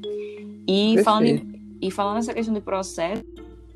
E 0.68 1.02
falando, 1.04 1.60
e 1.82 1.90
falando 1.90 2.18
essa 2.18 2.34
questão 2.34 2.54
de 2.54 2.60
processo, 2.60 3.24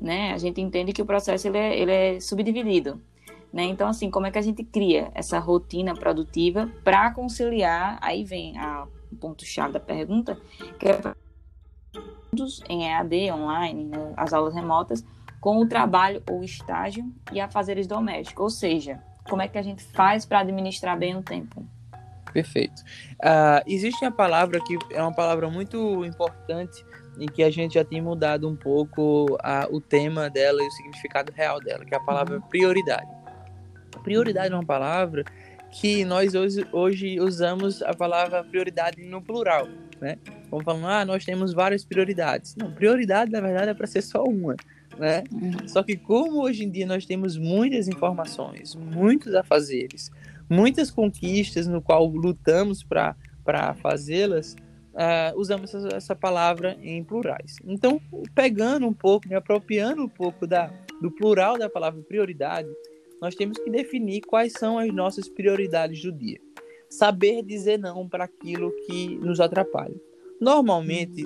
né? 0.00 0.32
A 0.32 0.38
gente 0.38 0.60
entende 0.60 0.92
que 0.92 1.00
o 1.00 1.06
processo 1.06 1.48
ele 1.48 1.56
é, 1.56 1.78
ele 1.78 1.92
é 1.92 2.20
subdividido. 2.20 3.00
Né? 3.52 3.64
Então, 3.64 3.88
assim, 3.88 4.10
como 4.10 4.26
é 4.26 4.30
que 4.30 4.38
a 4.38 4.42
gente 4.42 4.64
cria 4.64 5.10
essa 5.14 5.38
rotina 5.38 5.94
produtiva 5.94 6.70
para 6.82 7.12
conciliar? 7.12 7.98
Aí 8.00 8.24
vem 8.24 8.58
a, 8.58 8.86
o 9.10 9.16
ponto-chave 9.16 9.74
da 9.74 9.80
pergunta, 9.80 10.38
que 10.78 10.88
é 10.88 11.00
em 12.68 12.86
EAD, 12.86 13.30
online, 13.30 13.84
né? 13.84 14.14
as 14.16 14.32
aulas 14.32 14.54
remotas, 14.54 15.04
com 15.42 15.58
o 15.58 15.66
trabalho 15.66 16.22
ou 16.30 16.44
estágio 16.44 17.04
e 17.32 17.40
afazeres 17.40 17.88
domésticos. 17.88 18.44
Ou 18.44 18.48
seja, 18.48 19.02
como 19.28 19.42
é 19.42 19.48
que 19.48 19.58
a 19.58 19.62
gente 19.62 19.82
faz 19.82 20.24
para 20.24 20.38
administrar 20.38 20.96
bem 20.96 21.16
o 21.16 21.22
tempo? 21.22 21.66
Perfeito. 22.32 22.80
Uh, 23.14 23.60
existe 23.66 24.04
a 24.04 24.10
palavra 24.10 24.60
que 24.60 24.78
é 24.92 25.02
uma 25.02 25.12
palavra 25.12 25.50
muito 25.50 26.04
importante 26.04 26.86
em 27.18 27.26
que 27.26 27.42
a 27.42 27.50
gente 27.50 27.74
já 27.74 27.84
tem 27.84 28.00
mudado 28.00 28.48
um 28.48 28.54
pouco 28.54 29.36
a, 29.42 29.66
o 29.68 29.80
tema 29.80 30.30
dela 30.30 30.62
e 30.62 30.66
o 30.66 30.70
significado 30.70 31.32
real 31.32 31.60
dela, 31.60 31.84
que 31.84 31.92
é 31.92 31.98
a 31.98 32.00
palavra 32.00 32.36
uhum. 32.36 32.42
prioridade. 32.42 33.10
Prioridade 34.04 34.52
é 34.52 34.56
uma 34.56 34.64
palavra 34.64 35.24
que 35.72 36.04
nós 36.04 36.34
hoje, 36.34 36.64
hoje 36.70 37.20
usamos 37.20 37.82
a 37.82 37.92
palavra 37.92 38.44
prioridade 38.44 39.02
no 39.02 39.20
plural, 39.20 39.66
né? 40.00 40.18
Vamos 40.48 40.64
falando, 40.64 40.86
ah, 40.86 41.04
nós 41.04 41.24
temos 41.24 41.52
várias 41.52 41.84
prioridades. 41.84 42.54
Não, 42.56 42.70
prioridade, 42.72 43.32
na 43.32 43.40
verdade, 43.40 43.70
é 43.70 43.74
para 43.74 43.86
ser 43.86 44.02
só 44.02 44.22
uma, 44.22 44.54
né? 44.98 45.24
Uhum. 45.32 45.68
Só 45.68 45.82
que 45.82 45.96
como 45.96 46.42
hoje 46.42 46.64
em 46.64 46.70
dia 46.70 46.86
nós 46.86 47.06
temos 47.06 47.36
muitas 47.36 47.88
informações, 47.88 48.74
muitos 48.74 49.34
afazeres, 49.34 50.10
muitas 50.48 50.90
conquistas 50.90 51.66
no 51.66 51.80
qual 51.80 52.06
lutamos 52.06 52.82
para 52.82 53.74
fazê-las, 53.74 54.54
uh, 54.92 55.38
usamos 55.38 55.74
essa, 55.74 55.96
essa, 55.96 56.16
palavra 56.16 56.76
em 56.82 57.02
plurais. 57.02 57.56
Então, 57.64 58.00
pegando 58.34 58.86
um 58.86 58.92
pouco, 58.92 59.28
me 59.28 59.34
apropriando 59.34 60.02
um 60.02 60.08
pouco 60.08 60.46
da, 60.46 60.70
do 61.00 61.10
plural 61.10 61.58
da 61.58 61.68
palavra 61.68 62.02
prioridade, 62.02 62.68
nós 63.20 63.34
temos 63.34 63.58
que 63.58 63.70
definir 63.70 64.22
quais 64.22 64.52
são 64.52 64.78
as 64.78 64.92
nossas 64.92 65.28
prioridades 65.28 66.02
do 66.02 66.12
dia. 66.12 66.40
Saber 66.88 67.42
dizer 67.42 67.78
não 67.78 68.08
para 68.08 68.24
aquilo 68.24 68.72
que 68.86 69.16
nos 69.16 69.40
atrapalha. 69.40 69.94
Normalmente, 70.42 71.24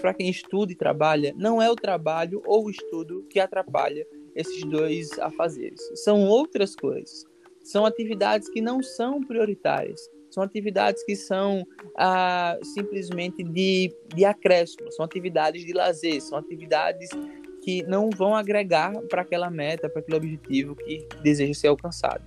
para 0.00 0.14
quem 0.14 0.30
estuda 0.30 0.72
e 0.72 0.74
trabalha, 0.74 1.34
não 1.36 1.60
é 1.60 1.70
o 1.70 1.76
trabalho 1.76 2.40
ou 2.46 2.64
o 2.64 2.70
estudo 2.70 3.22
que 3.28 3.38
atrapalha 3.38 4.06
esses 4.34 4.64
dois 4.64 5.18
afazeres. 5.18 5.78
São 5.96 6.24
outras 6.24 6.74
coisas. 6.74 7.26
São 7.62 7.84
atividades 7.84 8.48
que 8.48 8.62
não 8.62 8.82
são 8.82 9.22
prioritárias. 9.22 10.00
São 10.30 10.42
atividades 10.42 11.04
que 11.04 11.14
são 11.14 11.66
ah, 11.94 12.58
simplesmente 12.62 13.44
de, 13.44 13.94
de 14.14 14.24
acréscimo, 14.24 14.90
são 14.92 15.04
atividades 15.04 15.62
de 15.62 15.74
lazer, 15.74 16.22
são 16.22 16.38
atividades 16.38 17.10
que 17.62 17.82
não 17.82 18.08
vão 18.08 18.34
agregar 18.34 18.94
para 19.10 19.20
aquela 19.20 19.50
meta, 19.50 19.90
para 19.90 20.00
aquele 20.00 20.16
objetivo 20.16 20.74
que 20.74 21.06
deseja 21.22 21.52
ser 21.52 21.68
alcançado. 21.68 22.24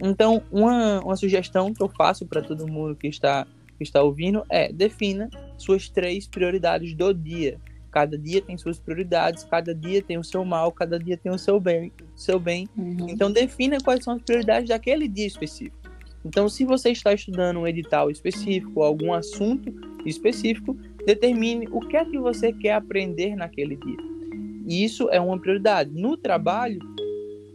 Então, 0.00 0.42
uma, 0.50 1.00
uma 1.00 1.16
sugestão 1.16 1.72
que 1.72 1.80
eu 1.80 1.88
faço 1.88 2.26
para 2.26 2.42
todo 2.42 2.66
mundo 2.66 2.96
que 2.96 3.06
está 3.06 3.46
que 3.76 3.82
está 3.82 4.02
ouvindo 4.02 4.44
é 4.48 4.72
defina 4.72 5.28
suas 5.56 5.88
três 5.88 6.26
prioridades 6.26 6.94
do 6.94 7.12
dia. 7.12 7.60
Cada 7.90 8.18
dia 8.18 8.42
tem 8.42 8.58
suas 8.58 8.78
prioridades, 8.78 9.44
cada 9.44 9.74
dia 9.74 10.02
tem 10.02 10.18
o 10.18 10.24
seu 10.24 10.44
mal, 10.44 10.70
cada 10.70 10.98
dia 10.98 11.16
tem 11.16 11.32
o 11.32 11.38
seu 11.38 11.58
bem. 11.58 11.92
Seu 12.14 12.38
bem. 12.38 12.68
Uhum. 12.76 13.08
Então 13.08 13.30
defina 13.32 13.78
quais 13.80 14.04
são 14.04 14.14
as 14.14 14.22
prioridades 14.22 14.68
daquele 14.68 15.08
dia 15.08 15.26
específico. 15.26 15.76
Então, 16.26 16.48
se 16.48 16.64
você 16.64 16.90
está 16.90 17.14
estudando 17.14 17.60
um 17.60 17.66
edital 17.68 18.10
específico, 18.10 18.82
algum 18.82 19.12
assunto 19.12 19.72
específico, 20.04 20.76
determine 21.06 21.68
o 21.70 21.78
que 21.78 21.96
é 21.96 22.04
que 22.04 22.18
você 22.18 22.52
quer 22.52 22.72
aprender 22.72 23.36
naquele 23.36 23.76
dia. 23.76 23.98
E 24.66 24.84
isso 24.84 25.08
é 25.10 25.20
uma 25.20 25.38
prioridade. 25.38 25.92
No 25.94 26.16
trabalho, 26.16 26.80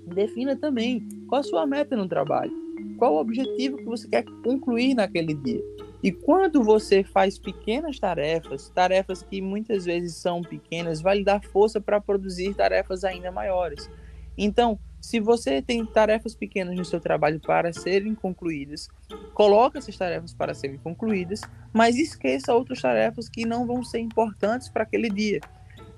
defina 0.07 0.55
também 0.55 1.05
qual 1.27 1.41
a 1.41 1.43
sua 1.43 1.67
meta 1.67 1.97
no 1.97 2.07
trabalho. 2.07 2.53
Qual 2.97 3.15
o 3.15 3.19
objetivo 3.19 3.75
que 3.75 3.83
você 3.83 4.07
quer 4.07 4.23
concluir 4.41 4.93
naquele 4.93 5.33
dia. 5.33 5.61
E 6.03 6.12
quando 6.12 6.63
você 6.63 7.03
faz 7.03 7.38
pequenas 7.38 8.00
tarefas, 8.00 8.70
tarefas 8.70 9.22
que 9.22 9.41
muitas 9.41 9.86
vezes 9.86 10.15
são 10.15 10.41
pequenas, 10.41 11.00
vai 11.01 11.17
lhe 11.17 11.24
dar 11.24 11.43
força 11.43 11.79
para 11.79 12.01
produzir 12.01 12.55
tarefas 12.55 13.03
ainda 13.03 13.31
maiores. 13.31 13.89
Então, 14.36 14.79
se 15.00 15.20
você 15.20 15.62
tem 15.62 15.86
tarefas 15.86 16.36
pequenas 16.36 16.75
no 16.75 16.86
seu 16.86 17.00
trabalho 17.00 17.39
para 17.39 17.74
serem 17.74 18.15
concluídas, 18.15 18.88
coloque 19.34 19.77
essas 19.77 19.98
tarefas 19.98 20.34
para 20.34 20.53
serem 20.53 20.77
concluídas, 20.77 21.41
mas 21.74 21.98
esqueça 21.98 22.53
outras 22.53 22.81
tarefas 22.81 23.27
que 23.27 23.46
não 23.46 23.65
vão 23.65 23.84
ser 23.84 24.00
importantes 24.00 24.70
para 24.70 24.84
aquele 24.84 25.10
dia. 25.10 25.39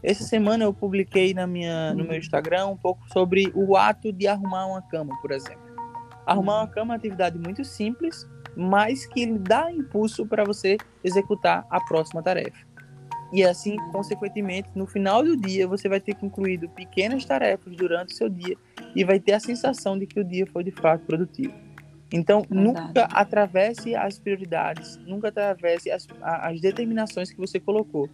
Essa 0.02 0.24
semana 0.24 0.66
eu 0.66 0.74
publiquei 0.74 1.34
na 1.34 1.48
minha, 1.48 1.94
no 1.94 2.04
meu 2.04 2.18
Instagram 2.18 2.68
um 2.68 2.78
pouco 2.78 3.02
sobre 3.12 3.52
o 3.56 3.78
ato 3.78 4.12
de 4.12 4.28
arrumar 4.28 4.66
uma 4.68 4.82
cama, 4.82 5.18
por 5.22 5.32
exemplo. 5.32 5.64
Arrumar 6.26 6.62
uma 6.62 6.68
cama 6.68 6.82
é 6.82 6.86
uma 6.92 6.96
atividade 6.96 7.38
muito 7.38 7.64
simples, 7.64 8.28
mas 8.56 9.06
que 9.06 9.26
dá 9.26 9.72
impulso 9.72 10.26
para 10.26 10.44
você 10.44 10.78
executar 11.04 11.66
a 11.70 11.80
próxima 11.82 12.22
tarefa. 12.22 12.66
E 13.34 13.44
assim, 13.44 13.78
consequentemente, 13.92 14.70
no 14.76 14.86
final 14.86 15.24
do 15.24 15.36
dia, 15.36 15.68
você 15.68 15.90
vai 15.90 16.00
ter 16.00 16.14
concluído 16.14 16.70
pequenas 16.70 17.26
tarefas 17.26 17.76
durante 17.76 18.14
o 18.14 18.16
seu 18.16 18.30
dia 18.30 18.56
e 18.96 19.04
vai 19.04 19.20
ter 19.20 19.34
a 19.34 19.40
sensação 19.40 19.98
de 19.98 20.06
que 20.06 20.20
o 20.20 20.24
dia 20.24 20.46
foi 20.46 20.64
de 20.64 20.72
fato 20.72 21.04
produtivo. 21.06 21.54
Então, 22.12 22.42
Verdade. 22.42 22.64
nunca 22.64 23.04
atravesse 23.06 23.96
as 23.96 24.20
prioridades, 24.20 24.98
nunca 24.98 25.30
atravesse 25.30 25.90
as, 25.90 26.08
as 26.22 26.62
determinações 26.62 27.32
que 27.32 27.38
você 27.38 27.60
colocou. 27.60 28.08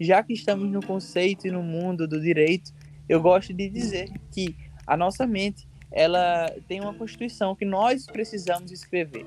Já 0.00 0.22
que 0.22 0.32
estamos 0.32 0.70
no 0.70 0.80
conceito 0.84 1.46
e 1.46 1.50
no 1.50 1.62
mundo 1.62 2.08
do 2.08 2.18
direito, 2.18 2.72
eu 3.06 3.20
gosto 3.20 3.52
de 3.52 3.68
dizer 3.68 4.10
que 4.30 4.56
a 4.86 4.96
nossa 4.96 5.26
mente 5.26 5.68
ela 5.90 6.50
tem 6.66 6.80
uma 6.80 6.94
constituição 6.94 7.54
que 7.54 7.66
nós 7.66 8.06
precisamos 8.06 8.72
escrever. 8.72 9.26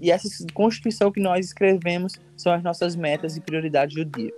E 0.00 0.10
essa 0.10 0.28
constituição 0.52 1.10
que 1.10 1.20
nós 1.20 1.46
escrevemos 1.46 2.14
são 2.36 2.52
as 2.52 2.62
nossas 2.62 2.96
metas 2.96 3.36
e 3.36 3.40
prioridades 3.40 3.94
do 3.94 4.04
dia. 4.04 4.32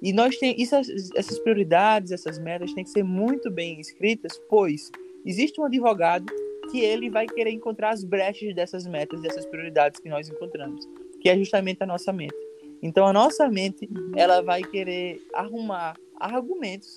E 0.00 0.12
nós 0.12 0.36
tem 0.36 0.60
isso, 0.60 0.76
essas 0.76 1.38
prioridades, 1.40 2.12
essas 2.12 2.38
metas 2.38 2.72
têm 2.72 2.84
que 2.84 2.90
ser 2.90 3.02
muito 3.02 3.50
bem 3.50 3.80
escritas, 3.80 4.40
pois 4.48 4.90
existe 5.24 5.60
um 5.60 5.64
advogado 5.64 6.26
que 6.70 6.80
ele 6.80 7.10
vai 7.10 7.26
querer 7.26 7.50
encontrar 7.50 7.90
as 7.90 8.04
brechas 8.04 8.54
dessas 8.54 8.86
metas, 8.86 9.20
dessas 9.22 9.44
prioridades 9.46 10.00
que 10.00 10.08
nós 10.08 10.28
encontramos, 10.28 10.86
que 11.20 11.28
é 11.28 11.36
justamente 11.36 11.82
a 11.82 11.86
nossa 11.86 12.12
mente. 12.12 12.36
Então 12.80 13.06
a 13.06 13.12
nossa 13.12 13.48
mente, 13.48 13.88
ela 14.14 14.40
vai 14.40 14.62
querer 14.62 15.20
arrumar 15.34 15.96
argumentos 16.20 16.96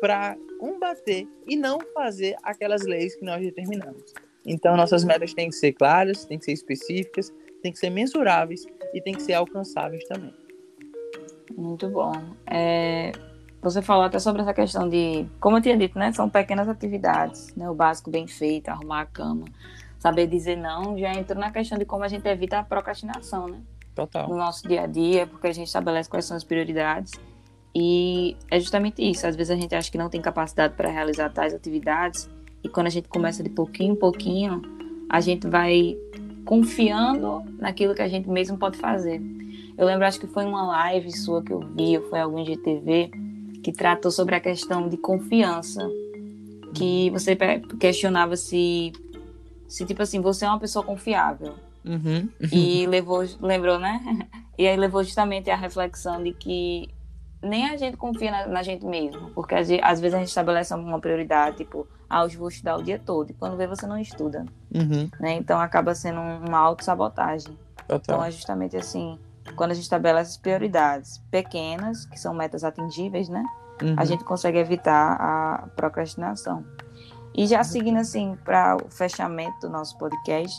para 0.00 0.36
combater 0.58 1.28
e 1.46 1.56
não 1.56 1.78
fazer 1.94 2.34
aquelas 2.42 2.82
leis 2.82 3.14
que 3.14 3.24
nós 3.24 3.40
determinamos. 3.40 4.12
Então, 4.46 4.76
nossas 4.76 5.04
metas 5.04 5.34
têm 5.34 5.48
que 5.48 5.54
ser 5.54 5.72
claras, 5.72 6.24
têm 6.24 6.38
que 6.38 6.44
ser 6.44 6.52
específicas, 6.52 7.32
têm 7.62 7.72
que 7.72 7.78
ser 7.78 7.90
mensuráveis 7.90 8.64
e 8.94 9.00
têm 9.00 9.14
que 9.14 9.22
ser 9.22 9.34
alcançáveis 9.34 10.02
também. 10.04 10.34
Muito 11.56 11.88
bom. 11.88 12.12
É, 12.46 13.12
você 13.60 13.82
falou 13.82 14.04
até 14.04 14.18
sobre 14.18 14.42
essa 14.42 14.54
questão 14.54 14.88
de, 14.88 15.26
como 15.38 15.58
eu 15.58 15.60
tinha 15.60 15.76
dito, 15.76 15.98
né? 15.98 16.12
São 16.12 16.30
pequenas 16.30 16.68
atividades, 16.68 17.54
né? 17.54 17.68
O 17.68 17.74
básico 17.74 18.10
bem 18.10 18.26
feito, 18.26 18.68
arrumar 18.68 19.02
a 19.02 19.06
cama, 19.06 19.44
saber 19.98 20.26
dizer 20.26 20.56
não, 20.56 20.96
já 20.98 21.12
entrou 21.12 21.38
na 21.38 21.50
questão 21.50 21.76
de 21.76 21.84
como 21.84 22.04
a 22.04 22.08
gente 22.08 22.26
evita 22.26 22.58
a 22.58 22.64
procrastinação, 22.64 23.48
né? 23.48 23.60
Total. 23.94 24.28
No 24.28 24.36
nosso 24.36 24.66
dia 24.66 24.82
a 24.82 24.86
dia, 24.86 25.26
porque 25.26 25.48
a 25.48 25.52
gente 25.52 25.66
estabelece 25.66 26.08
quais 26.08 26.24
são 26.24 26.36
as 26.36 26.44
prioridades. 26.44 27.12
E 27.74 28.36
é 28.50 28.58
justamente 28.58 29.02
isso. 29.02 29.26
Às 29.26 29.36
vezes 29.36 29.50
a 29.50 29.56
gente 29.56 29.74
acha 29.74 29.90
que 29.90 29.98
não 29.98 30.08
tem 30.08 30.20
capacidade 30.20 30.74
para 30.74 30.88
realizar 30.88 31.28
tais 31.30 31.54
atividades 31.54 32.28
e 32.62 32.68
quando 32.68 32.86
a 32.86 32.90
gente 32.90 33.08
começa 33.08 33.42
de 33.42 33.50
pouquinho 33.50 33.92
em 33.92 33.96
pouquinho, 33.96 34.62
a 35.08 35.20
gente 35.20 35.46
vai 35.46 35.96
confiando 36.44 37.42
naquilo 37.58 37.94
que 37.94 38.02
a 38.02 38.08
gente 38.08 38.28
mesmo 38.28 38.56
pode 38.58 38.78
fazer. 38.78 39.20
Eu 39.76 39.86
lembro, 39.86 40.06
acho 40.06 40.20
que 40.20 40.26
foi 40.26 40.44
uma 40.44 40.66
live 40.66 41.10
sua 41.12 41.42
que 41.42 41.52
eu 41.52 41.60
vi, 41.60 41.96
ou 41.96 42.08
foi 42.08 42.20
algum 42.20 42.42
de 42.44 42.56
TV, 42.56 43.10
que 43.62 43.72
tratou 43.72 44.10
sobre 44.10 44.34
a 44.34 44.40
questão 44.40 44.88
de 44.88 44.96
confiança. 44.96 45.88
Que 46.74 47.10
você 47.10 47.36
questionava 47.78 48.36
se, 48.36 48.92
se 49.66 49.84
tipo 49.84 50.02
assim, 50.02 50.20
você 50.20 50.44
é 50.44 50.48
uma 50.48 50.60
pessoa 50.60 50.84
confiável. 50.84 51.54
Uhum. 51.84 52.28
E 52.52 52.86
levou, 52.86 53.24
lembrou, 53.40 53.78
né? 53.78 54.28
E 54.58 54.68
aí 54.68 54.76
levou 54.76 55.02
justamente 55.02 55.48
a 55.48 55.56
reflexão 55.56 56.22
de 56.22 56.34
que 56.34 56.90
nem 57.42 57.70
a 57.70 57.78
gente 57.78 57.96
confia 57.96 58.30
na, 58.30 58.46
na 58.46 58.62
gente 58.62 58.84
mesmo, 58.84 59.30
porque 59.30 59.54
às, 59.54 59.70
às, 59.82 60.00
vezes 60.00 60.14
a 60.14 60.18
gente 60.18 60.28
estabelece 60.28 60.74
uma 60.74 61.00
prioridade, 61.00 61.56
tipo, 61.56 61.88
ah, 62.10 62.24
hoje 62.24 62.36
vou 62.36 62.48
estudar 62.48 62.76
o 62.76 62.82
dia 62.82 62.98
todo, 62.98 63.30
e 63.30 63.34
quando 63.34 63.56
vê 63.56 63.68
você 63.68 63.86
não 63.86 63.96
estuda, 63.96 64.44
uhum. 64.74 65.08
né? 65.20 65.34
Então 65.34 65.60
acaba 65.60 65.94
sendo 65.94 66.20
uma 66.20 66.58
autossabotagem. 66.58 67.56
Então 67.88 68.22
é 68.22 68.32
justamente 68.32 68.76
assim, 68.76 69.16
quando 69.54 69.70
a 69.70 69.74
gente 69.74 69.84
estabelece 69.84 70.38
prioridades 70.40 71.18
pequenas, 71.30 72.04
que 72.06 72.18
são 72.18 72.34
metas 72.34 72.64
atingíveis, 72.64 73.28
né? 73.28 73.44
Uhum. 73.80 73.94
A 73.96 74.04
gente 74.04 74.24
consegue 74.24 74.58
evitar 74.58 75.16
a 75.20 75.68
procrastinação. 75.76 76.64
E 77.32 77.46
já 77.46 77.62
seguindo 77.62 77.98
assim 77.98 78.36
para 78.44 78.76
o 78.76 78.90
fechamento 78.90 79.60
do 79.60 79.70
nosso 79.70 79.96
podcast, 79.96 80.58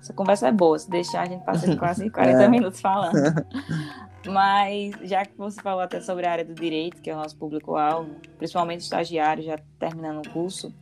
essa 0.00 0.12
conversa 0.12 0.48
é 0.48 0.52
boa, 0.52 0.76
se 0.76 0.90
deixar 0.90 1.22
a 1.22 1.26
gente 1.26 1.44
passa 1.44 1.76
quase 1.76 2.08
40 2.10 2.42
é. 2.42 2.48
minutos 2.48 2.80
falando. 2.80 3.14
Mas 4.26 4.94
já 5.02 5.24
que 5.24 5.36
você 5.36 5.60
falou 5.60 5.80
até 5.80 6.00
sobre 6.00 6.26
a 6.26 6.32
área 6.32 6.44
do 6.44 6.54
direito, 6.54 7.00
que 7.00 7.10
é 7.10 7.14
o 7.14 7.16
nosso 7.16 7.36
público-alvo, 7.36 8.16
principalmente 8.36 8.82
estagiário 8.82 9.42
já 9.42 9.58
terminando 9.78 10.26
o 10.26 10.30
curso, 10.30 10.72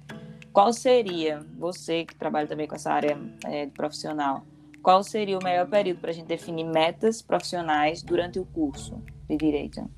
qual 0.52 0.73
seria, 0.73 1.40
você 1.57 2.04
que 2.04 2.16
trabalha 2.16 2.49
também 2.49 2.66
com 2.66 2.75
essa 2.75 2.92
área 2.92 3.16
é, 3.45 3.66
profissional, 3.66 4.45
qual 4.83 5.02
seria 5.04 5.38
o 5.38 5.45
melhor 5.45 5.68
período 5.68 6.00
para 6.00 6.11
a 6.11 6.14
gente 6.14 6.26
definir 6.26 6.64
metas 6.64 7.23
profissionais 7.23 8.02
durante 8.02 8.38
o 8.38 8.45
curso 8.45 9.00
de 9.28 9.37
direito? 9.37 9.88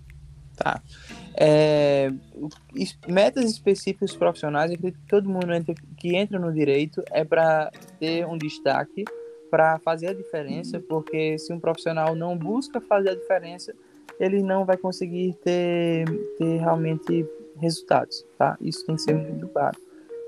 Tá. 0.57 0.83
É, 1.35 2.11
metas 3.09 3.51
específicas 3.51 4.15
profissionais, 4.15 4.71
acredito 4.71 5.01
que 5.01 5.07
todo 5.07 5.31
mundo 5.31 5.53
entra, 5.55 5.75
que 5.97 6.15
entra 6.15 6.39
no 6.39 6.53
direito 6.53 7.03
é 7.11 7.25
para 7.25 7.71
ter 7.99 8.27
um 8.27 8.37
destaque, 8.37 9.05
para 9.51 9.79
fazer 9.81 10.09
a 10.09 10.13
diferença, 10.13 10.81
porque 10.81 11.39
se 11.39 11.53
um 11.53 11.61
profissional 11.61 12.15
não 12.15 12.37
busca 12.37 12.81
fazer 12.81 13.11
a 13.11 13.15
diferença, 13.15 13.75
ele 14.19 14.43
não 14.43 14.65
vai 14.65 14.77
conseguir 14.77 15.35
ter, 15.43 16.05
ter 16.39 16.59
realmente 16.59 17.27
resultados, 17.57 18.25
tá? 18.39 18.57
Isso 18.61 18.85
tem 18.87 18.97
que 18.97 19.03
ser 19.03 19.15
muito 19.15 19.49
claro. 19.49 19.77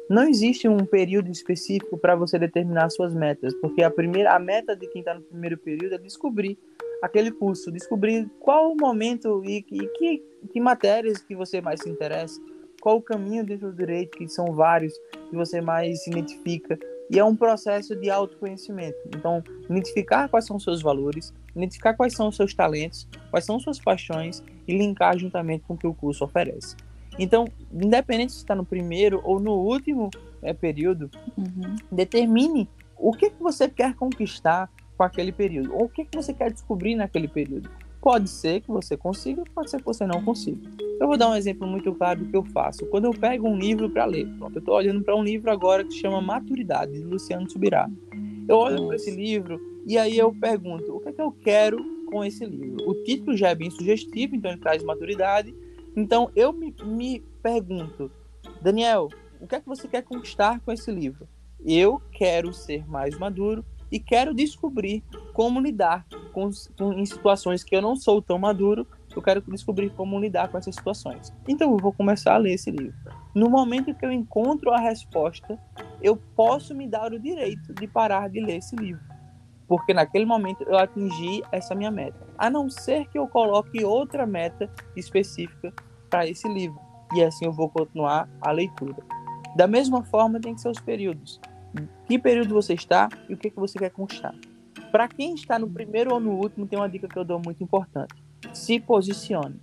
Não 0.09 0.29
existe 0.29 0.69
um 0.69 0.85
período 0.85 1.31
específico 1.31 1.97
para 1.97 2.15
você 2.15 2.39
determinar 2.39 2.91
suas 2.91 3.15
metas, 3.15 3.55
porque 3.55 3.83
a 3.83 3.91
primeira 3.91 4.35
a 4.35 4.39
meta 4.39 4.77
de 4.77 4.87
quem 4.89 5.01
está 5.01 5.15
no 5.15 5.23
primeiro 5.23 5.57
período 5.57 5.95
é 5.95 5.99
descobrir 5.99 6.59
aquele 7.03 7.31
curso, 7.31 7.71
descobrir 7.71 8.31
qual 8.39 8.73
o 8.73 8.77
momento 8.77 9.43
e, 9.45 9.59
e 9.59 9.87
que, 9.89 10.23
que 10.53 10.61
matérias 10.61 11.19
que 11.19 11.35
você 11.35 11.61
mais 11.61 11.81
se 11.81 11.89
interessa, 11.89 12.41
qual 12.81 12.97
o 12.97 13.03
caminho 13.03 13.45
dentro 13.45 13.71
do 13.71 13.77
direito, 13.77 14.19
que 14.19 14.29
são 14.29 14.53
vários, 14.53 14.93
que 15.31 15.37
você 15.37 15.61
mais 15.61 16.03
se 16.03 16.11
identifica. 16.11 16.79
E 17.13 17.19
é 17.19 17.25
um 17.25 17.37
processo 17.37 17.95
de 17.95 18.09
autoconhecimento. 18.09 18.97
Então, 19.15 19.45
identificar 19.69 20.31
quais 20.31 20.47
são 20.47 20.57
os 20.57 20.65
seus 20.65 20.81
valores, 20.81 21.31
identificar 21.55 21.93
quais 21.93 22.15
são 22.15 22.29
os 22.29 22.37
seus 22.37 22.55
talentos, 22.55 23.07
quais 23.31 23.45
são 23.45 23.61
suas 23.61 23.79
paixões 23.79 24.43
e 24.67 24.79
linkar 24.79 25.19
juntamente 25.19 25.63
com 25.69 25.75
o 25.75 25.77
que 25.77 25.87
o 25.87 25.93
curso 25.93 26.25
oferece. 26.25 26.75
Então, 27.19 27.47
independente 27.71 28.33
se 28.33 28.39
está 28.39 28.55
no 28.55 28.65
primeiro 28.65 29.21
ou 29.25 29.39
no 29.39 29.53
último 29.53 30.09
é, 30.41 30.55
período, 30.55 31.11
uhum. 31.37 31.77
determine 31.91 32.67
o 32.97 33.13
que, 33.13 33.29
que 33.29 33.43
você 33.43 33.69
quer 33.69 33.95
conquistar 33.95 34.71
com 34.97 35.03
aquele 35.03 35.33
período, 35.33 35.75
ou 35.75 35.85
o 35.85 35.89
que, 35.91 36.07
que 36.07 36.17
você 36.17 36.33
quer 36.33 36.51
descobrir 36.51 36.95
naquele 36.95 37.29
período. 37.29 37.69
Pode 38.03 38.29
ser 38.29 38.61
que 38.61 38.69
você 38.69 38.97
consiga, 38.97 39.45
pode 39.55 39.71
ser 39.71 39.79
que 39.79 39.85
você 39.85 40.05
não 40.05 40.25
consiga. 40.25 40.69
Eu 40.99 41.07
vou 41.07 41.17
dar 41.17 41.31
um 41.31 41.37
exemplo 41.37 41.69
muito 41.69 41.95
claro 41.95 42.19
do 42.19 42.27
que 42.29 42.37
eu 42.37 42.43
faço. 42.43 42.85
Quando 42.87 43.05
eu 43.05 43.13
pego 43.13 43.49
um 43.49 43.57
livro 43.57 43.89
para 43.89 44.05
ler, 44.05 44.27
pronto, 44.39 44.57
eu 44.57 44.59
estou 44.59 44.75
olhando 44.75 45.05
para 45.05 45.15
um 45.15 45.23
livro 45.23 45.49
agora 45.53 45.85
que 45.85 45.93
chama 45.93 46.21
Maturidade, 46.21 46.95
de 46.95 47.05
Luciano 47.05 47.49
Subirá. 47.49 47.89
Eu 48.49 48.57
olho 48.57 48.89
para 48.89 48.97
esse 48.97 49.13
livro 49.13 49.61
e 49.87 49.97
aí 49.97 50.19
eu 50.19 50.35
pergunto: 50.35 50.97
o 50.97 50.99
que 50.99 51.11
é 51.11 51.13
que 51.13 51.23
eu 51.23 51.31
quero 51.31 51.79
com 52.07 52.25
esse 52.25 52.45
livro? 52.45 52.91
O 52.91 52.95
título 53.05 53.37
já 53.37 53.51
é 53.51 53.55
bem 53.55 53.71
sugestivo, 53.71 54.35
então 54.35 54.51
ele 54.51 54.61
traz 54.61 54.83
maturidade. 54.83 55.55
Então 55.95 56.29
eu 56.35 56.53
me, 56.53 56.75
me 56.85 57.21
pergunto, 57.41 58.11
Daniel, 58.61 59.11
o 59.41 59.47
que 59.47 59.55
é 59.55 59.61
que 59.61 59.69
você 59.69 59.87
quer 59.87 60.03
conquistar 60.03 60.59
com 60.59 60.73
esse 60.73 60.91
livro? 60.91 61.29
Eu 61.65 62.03
quero 62.11 62.53
ser 62.53 62.85
mais 62.89 63.17
maduro 63.17 63.65
e 63.93 64.01
quero 64.01 64.33
descobrir 64.33 65.05
como 65.35 65.61
lidar 65.61 66.07
com, 66.33 66.49
com, 66.79 66.95
em 66.95 67.05
situações 67.05 67.63
que 67.63 67.77
eu 67.77 67.83
não 67.83 67.95
sou 67.95 68.23
tão 68.23 68.39
maduro. 68.39 68.87
Eu 69.15 69.21
quero 69.21 69.43
descobrir 69.43 69.91
como 69.91 70.19
lidar 70.19 70.49
com 70.49 70.57
essas 70.57 70.75
situações. 70.75 71.31
Então 71.47 71.71
eu 71.71 71.77
vou 71.77 71.93
começar 71.93 72.35
a 72.35 72.39
ler 72.39 72.55
esse 72.55 72.71
livro. 72.71 72.95
No 73.35 73.51
momento 73.51 73.95
que 73.95 74.07
eu 74.07 74.11
encontro 74.11 74.73
a 74.73 74.81
resposta, 74.81 75.59
eu 76.01 76.17
posso 76.17 76.75
me 76.75 76.89
dar 76.89 77.13
o 77.13 77.21
direito 77.21 77.75
de 77.75 77.87
parar 77.87 78.31
de 78.31 78.41
ler 78.41 78.57
esse 78.57 78.75
livro. 78.75 79.03
Porque 79.69 79.93
naquele 79.93 80.25
momento 80.25 80.63
eu 80.63 80.79
atingi 80.79 81.43
essa 81.53 81.75
minha 81.75 81.91
meta. 81.91 82.27
A 82.39 82.49
não 82.49 82.71
ser 82.71 83.07
que 83.09 83.19
eu 83.19 83.29
coloque 83.29 83.85
outra 83.85 84.27
meta 84.27 84.71
específica 84.97 85.73
para 86.09 86.27
esse 86.27 86.49
livro. 86.49 86.81
E 87.15 87.23
assim 87.23 87.45
eu 87.45 87.53
vou 87.53 87.69
continuar 87.69 88.27
a 88.41 88.51
leitura. 88.51 89.03
Da 89.55 89.67
mesma 89.67 90.03
forma, 90.03 90.41
tem 90.41 90.55
que 90.55 90.63
ser 90.63 90.71
os 90.71 90.81
períodos 90.81 91.39
que 92.07 92.19
período 92.19 92.55
você 92.55 92.75
está 92.75 93.09
e 93.29 93.35
o 93.35 93.37
que, 93.37 93.51
que 93.51 93.57
você 93.57 93.79
quer 93.79 93.91
conquistar. 93.91 94.35
Para 94.91 95.09
quem 95.09 95.35
está 95.35 95.59
no 95.59 95.69
primeiro 95.69 96.13
ou 96.13 96.21
no 96.21 96.33
último, 96.33 96.67
tem 96.67 96.79
uma 96.79 96.89
dica 96.89 97.09
que 97.09 97.19
eu 97.19 97.25
dou 97.25 97.41
muito 97.43 97.63
importante. 97.63 98.15
Se 98.53 98.79
posicione. 98.79 99.61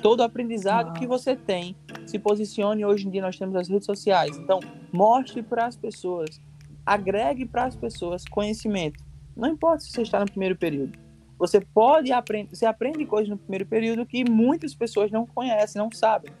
Todo 0.00 0.22
aprendizado 0.22 0.98
que 0.98 1.06
você 1.06 1.34
tem, 1.34 1.76
se 2.06 2.18
posicione. 2.18 2.84
Hoje 2.84 3.06
em 3.06 3.10
dia 3.10 3.22
nós 3.22 3.36
temos 3.36 3.56
as 3.56 3.68
redes 3.68 3.86
sociais. 3.86 4.36
Então, 4.36 4.60
mostre 4.92 5.42
para 5.42 5.66
as 5.66 5.76
pessoas, 5.76 6.40
agregue 6.86 7.44
para 7.44 7.64
as 7.64 7.74
pessoas 7.74 8.24
conhecimento. 8.24 9.02
Não 9.36 9.48
importa 9.48 9.80
se 9.80 9.90
você 9.90 10.02
está 10.02 10.20
no 10.20 10.26
primeiro 10.26 10.56
período. 10.56 10.96
Você 11.38 11.60
pode 11.60 12.12
aprender, 12.12 12.54
você 12.54 12.66
aprende 12.66 13.04
coisas 13.06 13.28
no 13.28 13.38
primeiro 13.38 13.66
período 13.66 14.06
que 14.06 14.28
muitas 14.28 14.74
pessoas 14.74 15.10
não 15.10 15.26
conhecem, 15.26 15.80
não 15.80 15.90
sabem. 15.90 16.32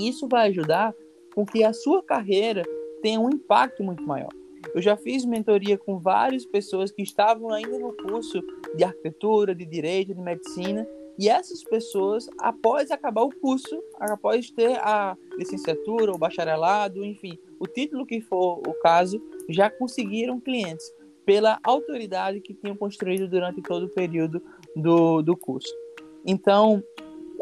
Isso 0.00 0.28
vai 0.28 0.48
ajudar 0.48 0.92
com 1.34 1.46
que 1.46 1.62
a 1.64 1.72
sua 1.72 2.02
carreira 2.02 2.62
tem 3.02 3.18
um 3.18 3.28
impacto 3.30 3.82
muito 3.82 4.02
maior. 4.02 4.30
Eu 4.74 4.82
já 4.82 4.96
fiz 4.96 5.24
mentoria 5.24 5.78
com 5.78 5.98
várias 5.98 6.44
pessoas 6.44 6.90
que 6.90 7.02
estavam 7.02 7.50
ainda 7.50 7.78
no 7.78 7.92
curso 7.92 8.42
de 8.76 8.84
arquitetura, 8.84 9.54
de 9.54 9.64
direito, 9.64 10.14
de 10.14 10.20
medicina, 10.20 10.86
e 11.18 11.28
essas 11.28 11.62
pessoas, 11.62 12.28
após 12.38 12.90
acabar 12.90 13.22
o 13.22 13.34
curso, 13.40 13.82
após 13.98 14.50
ter 14.50 14.78
a 14.78 15.16
licenciatura, 15.36 16.12
o 16.12 16.18
bacharelado, 16.18 17.04
enfim, 17.04 17.38
o 17.58 17.66
título 17.66 18.06
que 18.06 18.20
for 18.22 18.62
o 18.66 18.72
caso, 18.80 19.20
já 19.48 19.68
conseguiram 19.68 20.40
clientes 20.40 20.90
pela 21.26 21.58
autoridade 21.62 22.40
que 22.40 22.54
tinham 22.54 22.74
construído 22.74 23.28
durante 23.28 23.60
todo 23.60 23.84
o 23.84 23.90
período 23.90 24.42
do, 24.74 25.20
do 25.20 25.36
curso. 25.36 25.70
Então, 26.24 26.82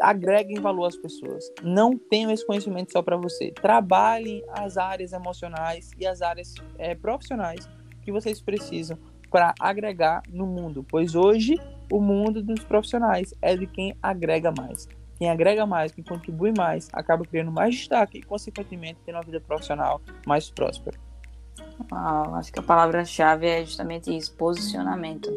agreguem 0.01 0.59
valor 0.59 0.85
às 0.85 0.97
pessoas. 0.97 1.43
Não 1.63 1.97
tenham 1.97 2.31
esse 2.31 2.45
conhecimento 2.45 2.91
só 2.91 3.01
para 3.01 3.17
você. 3.17 3.51
Trabalhem 3.51 4.43
as 4.49 4.77
áreas 4.77 5.13
emocionais 5.13 5.91
e 5.99 6.05
as 6.05 6.21
áreas 6.21 6.53
é, 6.77 6.95
profissionais 6.95 7.67
que 8.01 8.11
vocês 8.11 8.41
precisam 8.41 8.97
para 9.29 9.53
agregar 9.59 10.23
no 10.29 10.47
mundo, 10.47 10.83
pois 10.87 11.13
hoje 11.15 11.55
o 11.91 12.01
mundo 12.01 12.41
dos 12.41 12.63
profissionais 12.63 13.33
é 13.41 13.55
de 13.55 13.67
quem 13.67 13.95
agrega 14.01 14.51
mais. 14.51 14.87
Quem 15.17 15.29
agrega 15.29 15.65
mais, 15.65 15.91
quem 15.91 16.03
contribui 16.03 16.53
mais, 16.57 16.87
acaba 16.93 17.25
criando 17.25 17.51
mais 17.51 17.75
destaque 17.75 18.19
e, 18.19 18.23
consequentemente, 18.23 18.99
tendo 19.05 19.15
uma 19.15 19.23
vida 19.23 19.41
profissional 19.41 20.01
mais 20.25 20.49
próspera. 20.49 20.97
Ah, 21.91 22.37
acho 22.37 22.53
que 22.53 22.59
a 22.59 22.63
palavra-chave 22.63 23.45
é 23.45 23.65
justamente 23.65 24.15
isso: 24.15 24.33
posicionamento. 24.35 25.29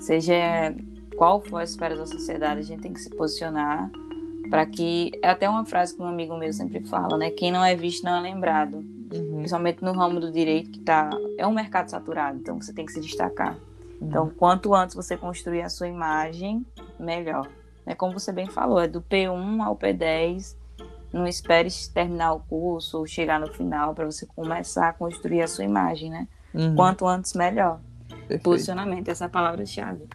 Seja 0.00 0.74
qual 1.18 1.40
for 1.40 1.58
a 1.58 1.64
esfera 1.64 1.96
da 1.96 2.06
sociedade, 2.06 2.60
a 2.60 2.62
gente 2.62 2.80
tem 2.80 2.92
que 2.92 3.00
se 3.00 3.10
posicionar 3.10 3.90
para 4.48 4.64
que. 4.64 5.10
É 5.20 5.28
até 5.28 5.48
uma 5.48 5.64
frase 5.64 5.94
que 5.94 6.00
um 6.00 6.06
amigo 6.06 6.36
meu 6.38 6.52
sempre 6.52 6.80
fala, 6.84 7.18
né? 7.18 7.30
Quem 7.30 7.50
não 7.50 7.64
é 7.64 7.74
visto 7.74 8.04
não 8.04 8.16
é 8.16 8.20
lembrado. 8.20 8.76
Uhum. 8.76 9.38
Principalmente 9.38 9.82
no 9.82 9.92
ramo 9.92 10.20
do 10.20 10.30
direito, 10.30 10.70
que 10.70 10.78
tá, 10.78 11.10
é 11.36 11.46
um 11.46 11.52
mercado 11.52 11.90
saturado, 11.90 12.38
então 12.38 12.60
você 12.60 12.72
tem 12.72 12.86
que 12.86 12.92
se 12.92 13.00
destacar. 13.00 13.54
Uhum. 13.54 14.08
Então, 14.08 14.30
quanto 14.30 14.74
antes 14.74 14.94
você 14.94 15.16
construir 15.16 15.62
a 15.62 15.68
sua 15.68 15.88
imagem, 15.88 16.64
melhor. 17.00 17.48
É 17.84 17.94
como 17.94 18.12
você 18.12 18.30
bem 18.30 18.46
falou, 18.46 18.78
é 18.78 18.86
do 18.86 19.02
P1 19.02 19.60
ao 19.62 19.76
P10. 19.76 20.56
Não 21.12 21.26
espere 21.26 21.68
terminar 21.92 22.34
o 22.34 22.40
curso 22.40 22.98
ou 22.98 23.06
chegar 23.06 23.40
no 23.40 23.48
final 23.48 23.94
para 23.94 24.04
você 24.04 24.26
começar 24.26 24.90
a 24.90 24.92
construir 24.92 25.42
a 25.42 25.48
sua 25.48 25.64
imagem, 25.64 26.10
né? 26.10 26.28
Uhum. 26.54 26.76
Quanto 26.76 27.06
antes, 27.06 27.32
melhor. 27.32 27.80
Perfeito. 28.08 28.42
Posicionamento, 28.42 29.08
essa 29.08 29.24
é 29.24 29.26
a 29.26 29.30
palavra-chave. 29.30 30.06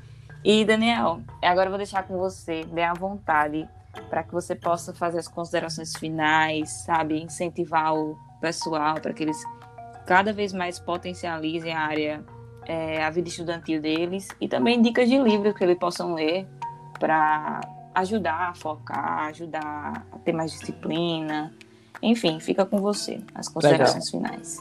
E, 0.43 0.65
Daniel, 0.65 1.21
agora 1.41 1.67
eu 1.67 1.71
vou 1.71 1.77
deixar 1.77 2.03
com 2.03 2.17
você, 2.17 2.65
bem 2.65 2.83
à 2.83 2.93
vontade, 2.93 3.67
para 4.09 4.23
que 4.23 4.33
você 4.33 4.53
possa 4.53 4.93
fazer 4.93 5.19
as 5.19 5.27
considerações 5.27 5.95
finais, 5.95 6.69
sabe? 6.85 7.21
Incentivar 7.21 7.95
o 7.95 8.17
pessoal 8.41 8.95
para 8.95 9.13
que 9.13 9.23
eles 9.23 9.41
cada 10.05 10.33
vez 10.33 10.51
mais 10.51 10.79
potencializem 10.79 11.73
a 11.73 11.79
área, 11.79 12.23
é, 12.65 13.01
a 13.01 13.09
vida 13.09 13.29
estudantil 13.29 13.81
deles 13.81 14.27
e 14.41 14.49
também 14.49 14.81
dicas 14.81 15.07
de 15.07 15.17
livros 15.17 15.53
que 15.53 15.63
eles 15.63 15.77
possam 15.77 16.13
ler 16.13 16.45
para 16.99 17.61
ajudar 17.95 18.49
a 18.49 18.53
focar, 18.53 19.27
ajudar 19.27 20.05
a 20.11 20.19
ter 20.19 20.33
mais 20.33 20.51
disciplina. 20.51 21.53
Enfim, 22.01 22.37
fica 22.41 22.65
com 22.65 22.79
você, 22.79 23.21
as 23.33 23.47
considerações 23.47 24.11
Legal. 24.11 24.29
finais. 24.29 24.59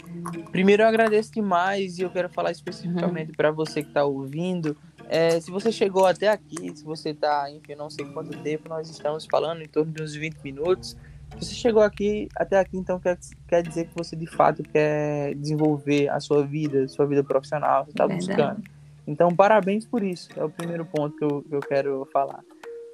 Primeiro, 0.53 0.85
eu 0.85 0.87
agradeço 0.87 1.33
demais 1.33 1.99
e 1.99 2.03
eu 2.03 2.11
quero 2.11 2.29
falar 2.29 2.53
especificamente 2.53 3.31
uhum. 3.31 3.37
para 3.37 3.51
você 3.51 3.83
que 3.83 3.89
está 3.89 4.05
ouvindo 4.05 4.77
é, 5.13 5.39
se 5.39 5.51
você 5.51 5.71
chegou 5.71 6.07
até 6.07 6.29
aqui, 6.29 6.75
se 6.75 6.83
você 6.83 7.11
está, 7.11 7.51
enfim, 7.51 7.75
não 7.75 7.91
sei 7.91 8.07
quanto 8.07 8.35
tempo 8.39 8.67
nós 8.67 8.89
estamos 8.89 9.27
falando, 9.27 9.61
em 9.61 9.69
torno 9.69 9.93
de 9.93 10.03
uns 10.03 10.15
20 10.15 10.39
minutos. 10.43 10.97
Se 11.39 11.45
você 11.45 11.55
chegou 11.55 11.83
aqui 11.83 12.31
até 12.35 12.59
aqui, 12.59 12.79
então 12.79 12.99
quer, 12.99 13.19
quer 13.47 13.63
dizer 13.63 13.89
que 13.89 13.95
você 13.95 14.17
de 14.17 14.27
fato 14.27 14.63
quer 14.63 15.35
desenvolver 15.35 16.09
a 16.09 16.19
sua 16.19 16.43
vida, 16.43 16.89
sua 16.89 17.05
vida 17.05 17.23
profissional, 17.23 17.85
você 17.85 17.91
está 17.91 18.09
buscando. 18.09 18.63
Então, 19.07 19.35
parabéns 19.37 19.85
por 19.85 20.03
isso. 20.03 20.31
É 20.35 20.43
o 20.43 20.49
primeiro 20.49 20.87
ponto 20.87 21.15
que 21.15 21.25
eu, 21.25 21.43
que 21.43 21.55
eu 21.57 21.61
quero 21.61 22.09
falar. 22.11 22.43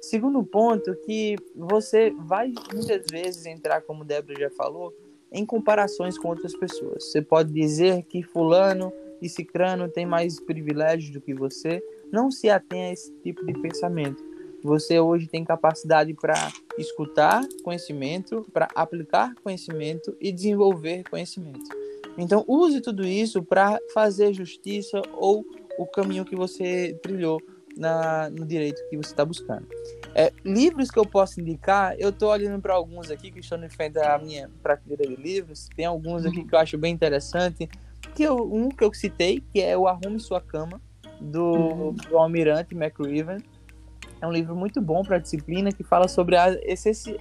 Segundo 0.01 0.43
ponto, 0.43 0.93
que 1.05 1.37
você 1.55 2.11
vai 2.11 2.51
muitas 2.73 3.05
vezes 3.09 3.45
entrar, 3.45 3.81
como 3.83 4.03
Débora 4.03 4.37
já 4.37 4.49
falou, 4.49 4.93
em 5.31 5.45
comparações 5.45 6.17
com 6.17 6.27
outras 6.27 6.53
pessoas. 6.53 7.11
Você 7.11 7.21
pode 7.21 7.53
dizer 7.53 8.03
que 8.03 8.23
fulano 8.23 8.91
e 9.21 9.29
cicrano 9.29 9.87
tem 9.87 10.05
mais 10.05 10.37
privilégios 10.37 11.11
do 11.11 11.21
que 11.21 11.33
você, 11.33 11.81
não 12.11 12.31
se 12.31 12.49
atenha 12.49 12.89
a 12.89 12.93
esse 12.93 13.11
tipo 13.21 13.45
de 13.45 13.53
pensamento. 13.53 14.23
Você 14.63 14.99
hoje 14.99 15.27
tem 15.27 15.45
capacidade 15.45 16.13
para 16.13 16.51
escutar 16.77 17.47
conhecimento, 17.63 18.45
para 18.51 18.67
aplicar 18.75 19.33
conhecimento 19.43 20.15
e 20.19 20.31
desenvolver 20.31 21.03
conhecimento. 21.09 21.69
Então, 22.17 22.43
use 22.47 22.81
tudo 22.81 23.05
isso 23.05 23.41
para 23.41 23.79
fazer 23.93 24.33
justiça 24.33 25.01
ou 25.13 25.45
o 25.77 25.85
caminho 25.85 26.25
que 26.25 26.35
você 26.35 26.97
trilhou 27.01 27.41
na, 27.77 28.29
no 28.29 28.45
direito 28.45 28.81
que 28.89 28.97
você 28.97 29.11
está 29.11 29.23
buscando. 29.23 29.65
É, 30.13 30.33
livros 30.43 30.91
que 30.91 30.99
eu 30.99 31.05
posso 31.05 31.39
indicar, 31.39 31.95
eu 31.97 32.09
estou 32.09 32.29
olhando 32.29 32.61
para 32.61 32.73
alguns 32.73 33.09
aqui 33.09 33.31
que 33.31 33.39
estão 33.39 33.63
em 33.63 33.69
frente 33.69 33.97
à 33.97 34.17
minha 34.17 34.49
prateleira 34.61 35.07
de 35.07 35.15
livros. 35.15 35.69
Tem 35.75 35.85
alguns 35.85 36.25
aqui 36.25 36.43
que 36.43 36.53
eu 36.53 36.59
acho 36.59 36.77
bem 36.77 36.93
interessante. 36.93 37.69
Que 38.13 38.23
eu, 38.23 38.37
um 38.53 38.67
que 38.69 38.83
eu 38.83 38.93
citei, 38.93 39.41
que 39.53 39.61
é 39.61 39.77
o 39.77 39.87
Arrume 39.87 40.19
Sua 40.19 40.41
Cama, 40.41 40.81
do, 41.19 41.43
uhum. 41.43 41.93
do 41.93 42.17
Almirante 42.17 42.75
McRiven. 42.75 43.37
É 44.21 44.27
um 44.27 44.31
livro 44.31 44.55
muito 44.55 44.81
bom 44.81 45.01
para 45.03 45.15
a 45.15 45.19
disciplina 45.19 45.71
que 45.71 45.83
fala 45.83 46.07
sobre 46.07 46.35
a, 46.35 46.47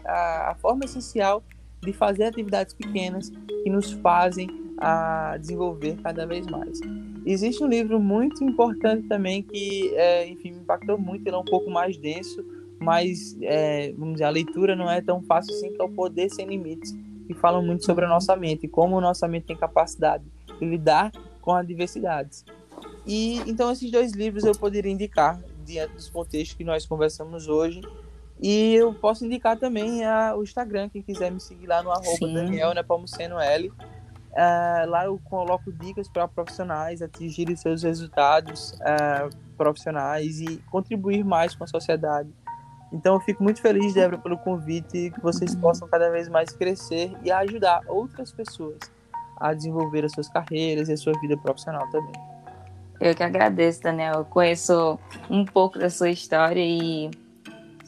a, 0.05 0.51
a 0.51 0.55
forma 0.57 0.85
essencial 0.85 1.43
de 1.81 1.93
fazer 1.93 2.25
atividades 2.25 2.75
pequenas 2.75 3.31
que 3.31 3.71
nos 3.71 3.93
fazem 3.93 4.49
a 4.79 5.37
desenvolver 5.39 5.97
cada 6.03 6.27
vez 6.27 6.47
mais. 6.47 6.81
Existe 7.25 7.63
um 7.63 7.67
livro 7.67 8.01
muito 8.01 8.43
importante 8.43 9.07
também 9.07 9.43
que, 9.43 9.93
é, 9.95 10.27
enfim, 10.29 10.53
me 10.53 10.61
impactou 10.61 10.99
muito. 10.99 11.27
Ele 11.27 11.37
é 11.37 11.39
um 11.39 11.45
pouco 11.45 11.71
mais 11.71 11.97
denso, 11.97 12.45
mas 12.81 13.37
é, 13.43 13.93
vamos 13.93 14.15
dizer, 14.15 14.25
a 14.25 14.31
leitura 14.31 14.75
não 14.75 14.91
é 14.91 15.01
tão 15.01 15.23
fácil 15.23 15.55
assim, 15.55 15.73
que 15.73 15.81
é 15.81 15.85
o 15.85 15.91
Poder 15.91 16.31
Sem 16.31 16.47
Limites, 16.47 16.97
que 17.27 17.35
fala 17.35 17.61
muito 17.61 17.85
sobre 17.85 18.05
a 18.05 18.09
nossa 18.09 18.35
mente 18.35 18.67
como 18.67 18.99
a 18.99 19.01
nossa 19.01 19.29
mente 19.29 19.47
tem 19.47 19.57
capacidade 19.57 20.25
de 20.59 20.65
lidar 20.65 21.13
com 21.43 21.53
as 21.53 21.67
diversidades. 21.67 22.45
E 23.09 23.39
então 23.47 23.73
esses 23.73 23.91
dois 23.91 24.13
livros 24.13 24.45
eu 24.45 24.53
poderia 24.53 24.93
indicar 24.93 25.41
diante 25.65 25.95
dos 25.95 26.11
contextos 26.11 26.55
que 26.55 26.63
nós 26.63 26.85
conversamos 26.85 27.49
hoje. 27.49 27.81
E 28.39 28.75
eu 28.75 28.93
posso 28.93 29.25
indicar 29.25 29.59
também 29.59 30.05
a, 30.05 30.37
o 30.37 30.43
Instagram, 30.43 30.91
quem 30.91 31.01
quiser 31.01 31.33
me 31.33 31.41
seguir 31.41 31.67
lá 31.67 31.83
no 31.83 31.91
arroba 31.91 32.29
Daniel 32.29 32.75
Nepomuceno 32.75 33.39
L. 33.39 33.69
Uh, 33.71 34.89
lá 34.91 35.07
eu 35.07 35.19
coloco 35.25 35.73
dicas 35.73 36.07
para 36.07 36.29
profissionais 36.29 37.01
atingirem 37.01 37.57
seus 37.57 37.83
resultados 37.83 38.73
uh, 38.73 39.35
profissionais 39.57 40.41
e 40.41 40.59
contribuir 40.71 41.25
mais 41.25 41.57
com 41.57 41.65
a 41.65 41.67
sociedade. 41.67 42.29
Então 42.93 43.15
eu 43.15 43.21
fico 43.21 43.43
muito 43.43 43.61
feliz, 43.61 43.95
Débora, 43.95 44.19
pelo 44.19 44.37
convite 44.37 45.11
que 45.11 45.21
vocês 45.21 45.55
uhum. 45.55 45.61
possam 45.63 45.89
cada 45.89 46.11
vez 46.11 46.29
mais 46.29 46.51
crescer 46.51 47.11
e 47.25 47.33
ajudar 47.33 47.81
outras 47.89 48.33
pessoas 48.33 48.79
a 49.39 49.55
desenvolver 49.55 50.05
as 50.05 50.13
suas 50.13 50.29
carreiras 50.29 50.91
e 50.91 50.93
a 50.93 50.97
sua 50.97 51.19
vida 51.21 51.37
profissional 51.39 51.91
também. 51.91 52.38
Eu 53.01 53.15
que 53.15 53.23
agradeço, 53.23 53.83
Daniel. 53.83 54.15
Eu 54.15 54.25
conheço 54.25 54.99
um 55.31 55.45
pouco 55.45 55.79
da 55.79 55.89
sua 55.89 56.11
história 56.11 56.65
e 56.65 57.11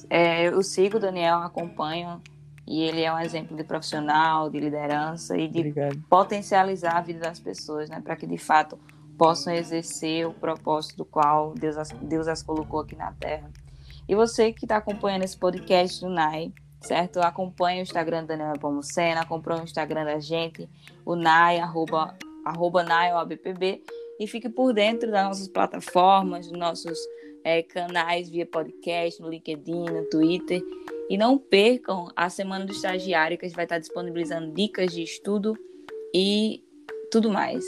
é, 0.09 0.49
eu 0.49 0.63
sigo 0.63 0.97
o 0.97 1.01
Daniel, 1.01 1.39
acompanho 1.39 2.21
e 2.67 2.83
ele 2.83 3.03
é 3.03 3.13
um 3.13 3.19
exemplo 3.19 3.57
de 3.57 3.65
profissional, 3.65 4.49
de 4.49 4.61
liderança 4.61 5.37
e 5.37 5.49
de 5.49 5.59
Obrigado. 5.59 6.01
potencializar 6.09 6.97
a 6.97 7.01
vida 7.01 7.19
das 7.19 7.41
pessoas, 7.41 7.91
né, 7.91 8.01
para 8.01 8.15
que 8.15 8.27
de 8.27 8.39
fato 8.39 8.79
possam 9.19 9.53
exercer 9.53 10.27
o 10.27 10.33
propósito 10.33 10.99
do 10.99 11.05
qual 11.05 11.53
Deus 11.53 11.77
as, 11.77 11.91
Deus 11.91 12.29
as 12.29 12.43
colocou 12.43 12.81
aqui 12.81 12.95
na 12.95 13.13
Terra. 13.13 13.51
E 14.09 14.15
você 14.15 14.53
que 14.53 14.65
está 14.65 14.77
acompanhando 14.77 15.25
esse 15.25 15.37
podcast 15.37 16.01
do 16.01 16.09
NAI, 16.09 16.53
certo? 16.81 17.21
Acompanhe 17.21 17.81
o 17.81 17.83
Instagram 17.83 18.23
do 18.23 18.29
Daniel 18.29 18.55
Pomucena, 18.59 19.21
acompanhe 19.21 19.61
o 19.61 19.65
Instagram 19.65 20.05
da 20.05 20.19
gente, 20.21 20.69
o 21.05 21.15
NAI, 21.15 21.59
arroba, 21.59 22.17
arroba 22.45 22.83
NAIOBPB, 22.83 23.83
e 24.21 24.27
fique 24.27 24.51
por 24.51 24.75
dentro 24.75 25.11
das 25.11 25.25
nossas 25.25 25.49
plataformas, 25.49 26.47
dos 26.47 26.59
nossos 26.59 26.99
é, 27.43 27.63
canais 27.63 28.29
via 28.29 28.45
podcast, 28.45 29.21
no 29.23 29.31
LinkedIn, 29.31 29.87
no 29.87 30.05
Twitter. 30.11 30.63
E 31.09 31.17
não 31.17 31.39
percam 31.39 32.07
a 32.15 32.29
Semana 32.29 32.67
do 32.67 32.73
Estagiário, 32.73 33.39
que 33.39 33.47
a 33.47 33.49
gente 33.49 33.57
vai 33.57 33.65
estar 33.65 33.79
disponibilizando 33.79 34.53
dicas 34.53 34.93
de 34.93 35.03
estudo 35.03 35.57
e 36.15 36.63
tudo 37.11 37.31
mais. 37.31 37.65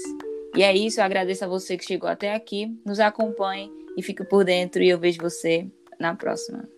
E 0.54 0.62
é 0.62 0.76
isso, 0.76 1.00
eu 1.00 1.04
agradeço 1.04 1.42
a 1.44 1.48
você 1.48 1.78
que 1.78 1.86
chegou 1.86 2.08
até 2.08 2.34
aqui, 2.34 2.78
nos 2.84 3.00
acompanhe 3.00 3.72
e 3.96 4.02
fique 4.02 4.22
por 4.22 4.44
dentro 4.44 4.82
e 4.82 4.90
eu 4.90 4.98
vejo 4.98 5.22
você 5.22 5.66
na 5.98 6.14
próxima. 6.14 6.68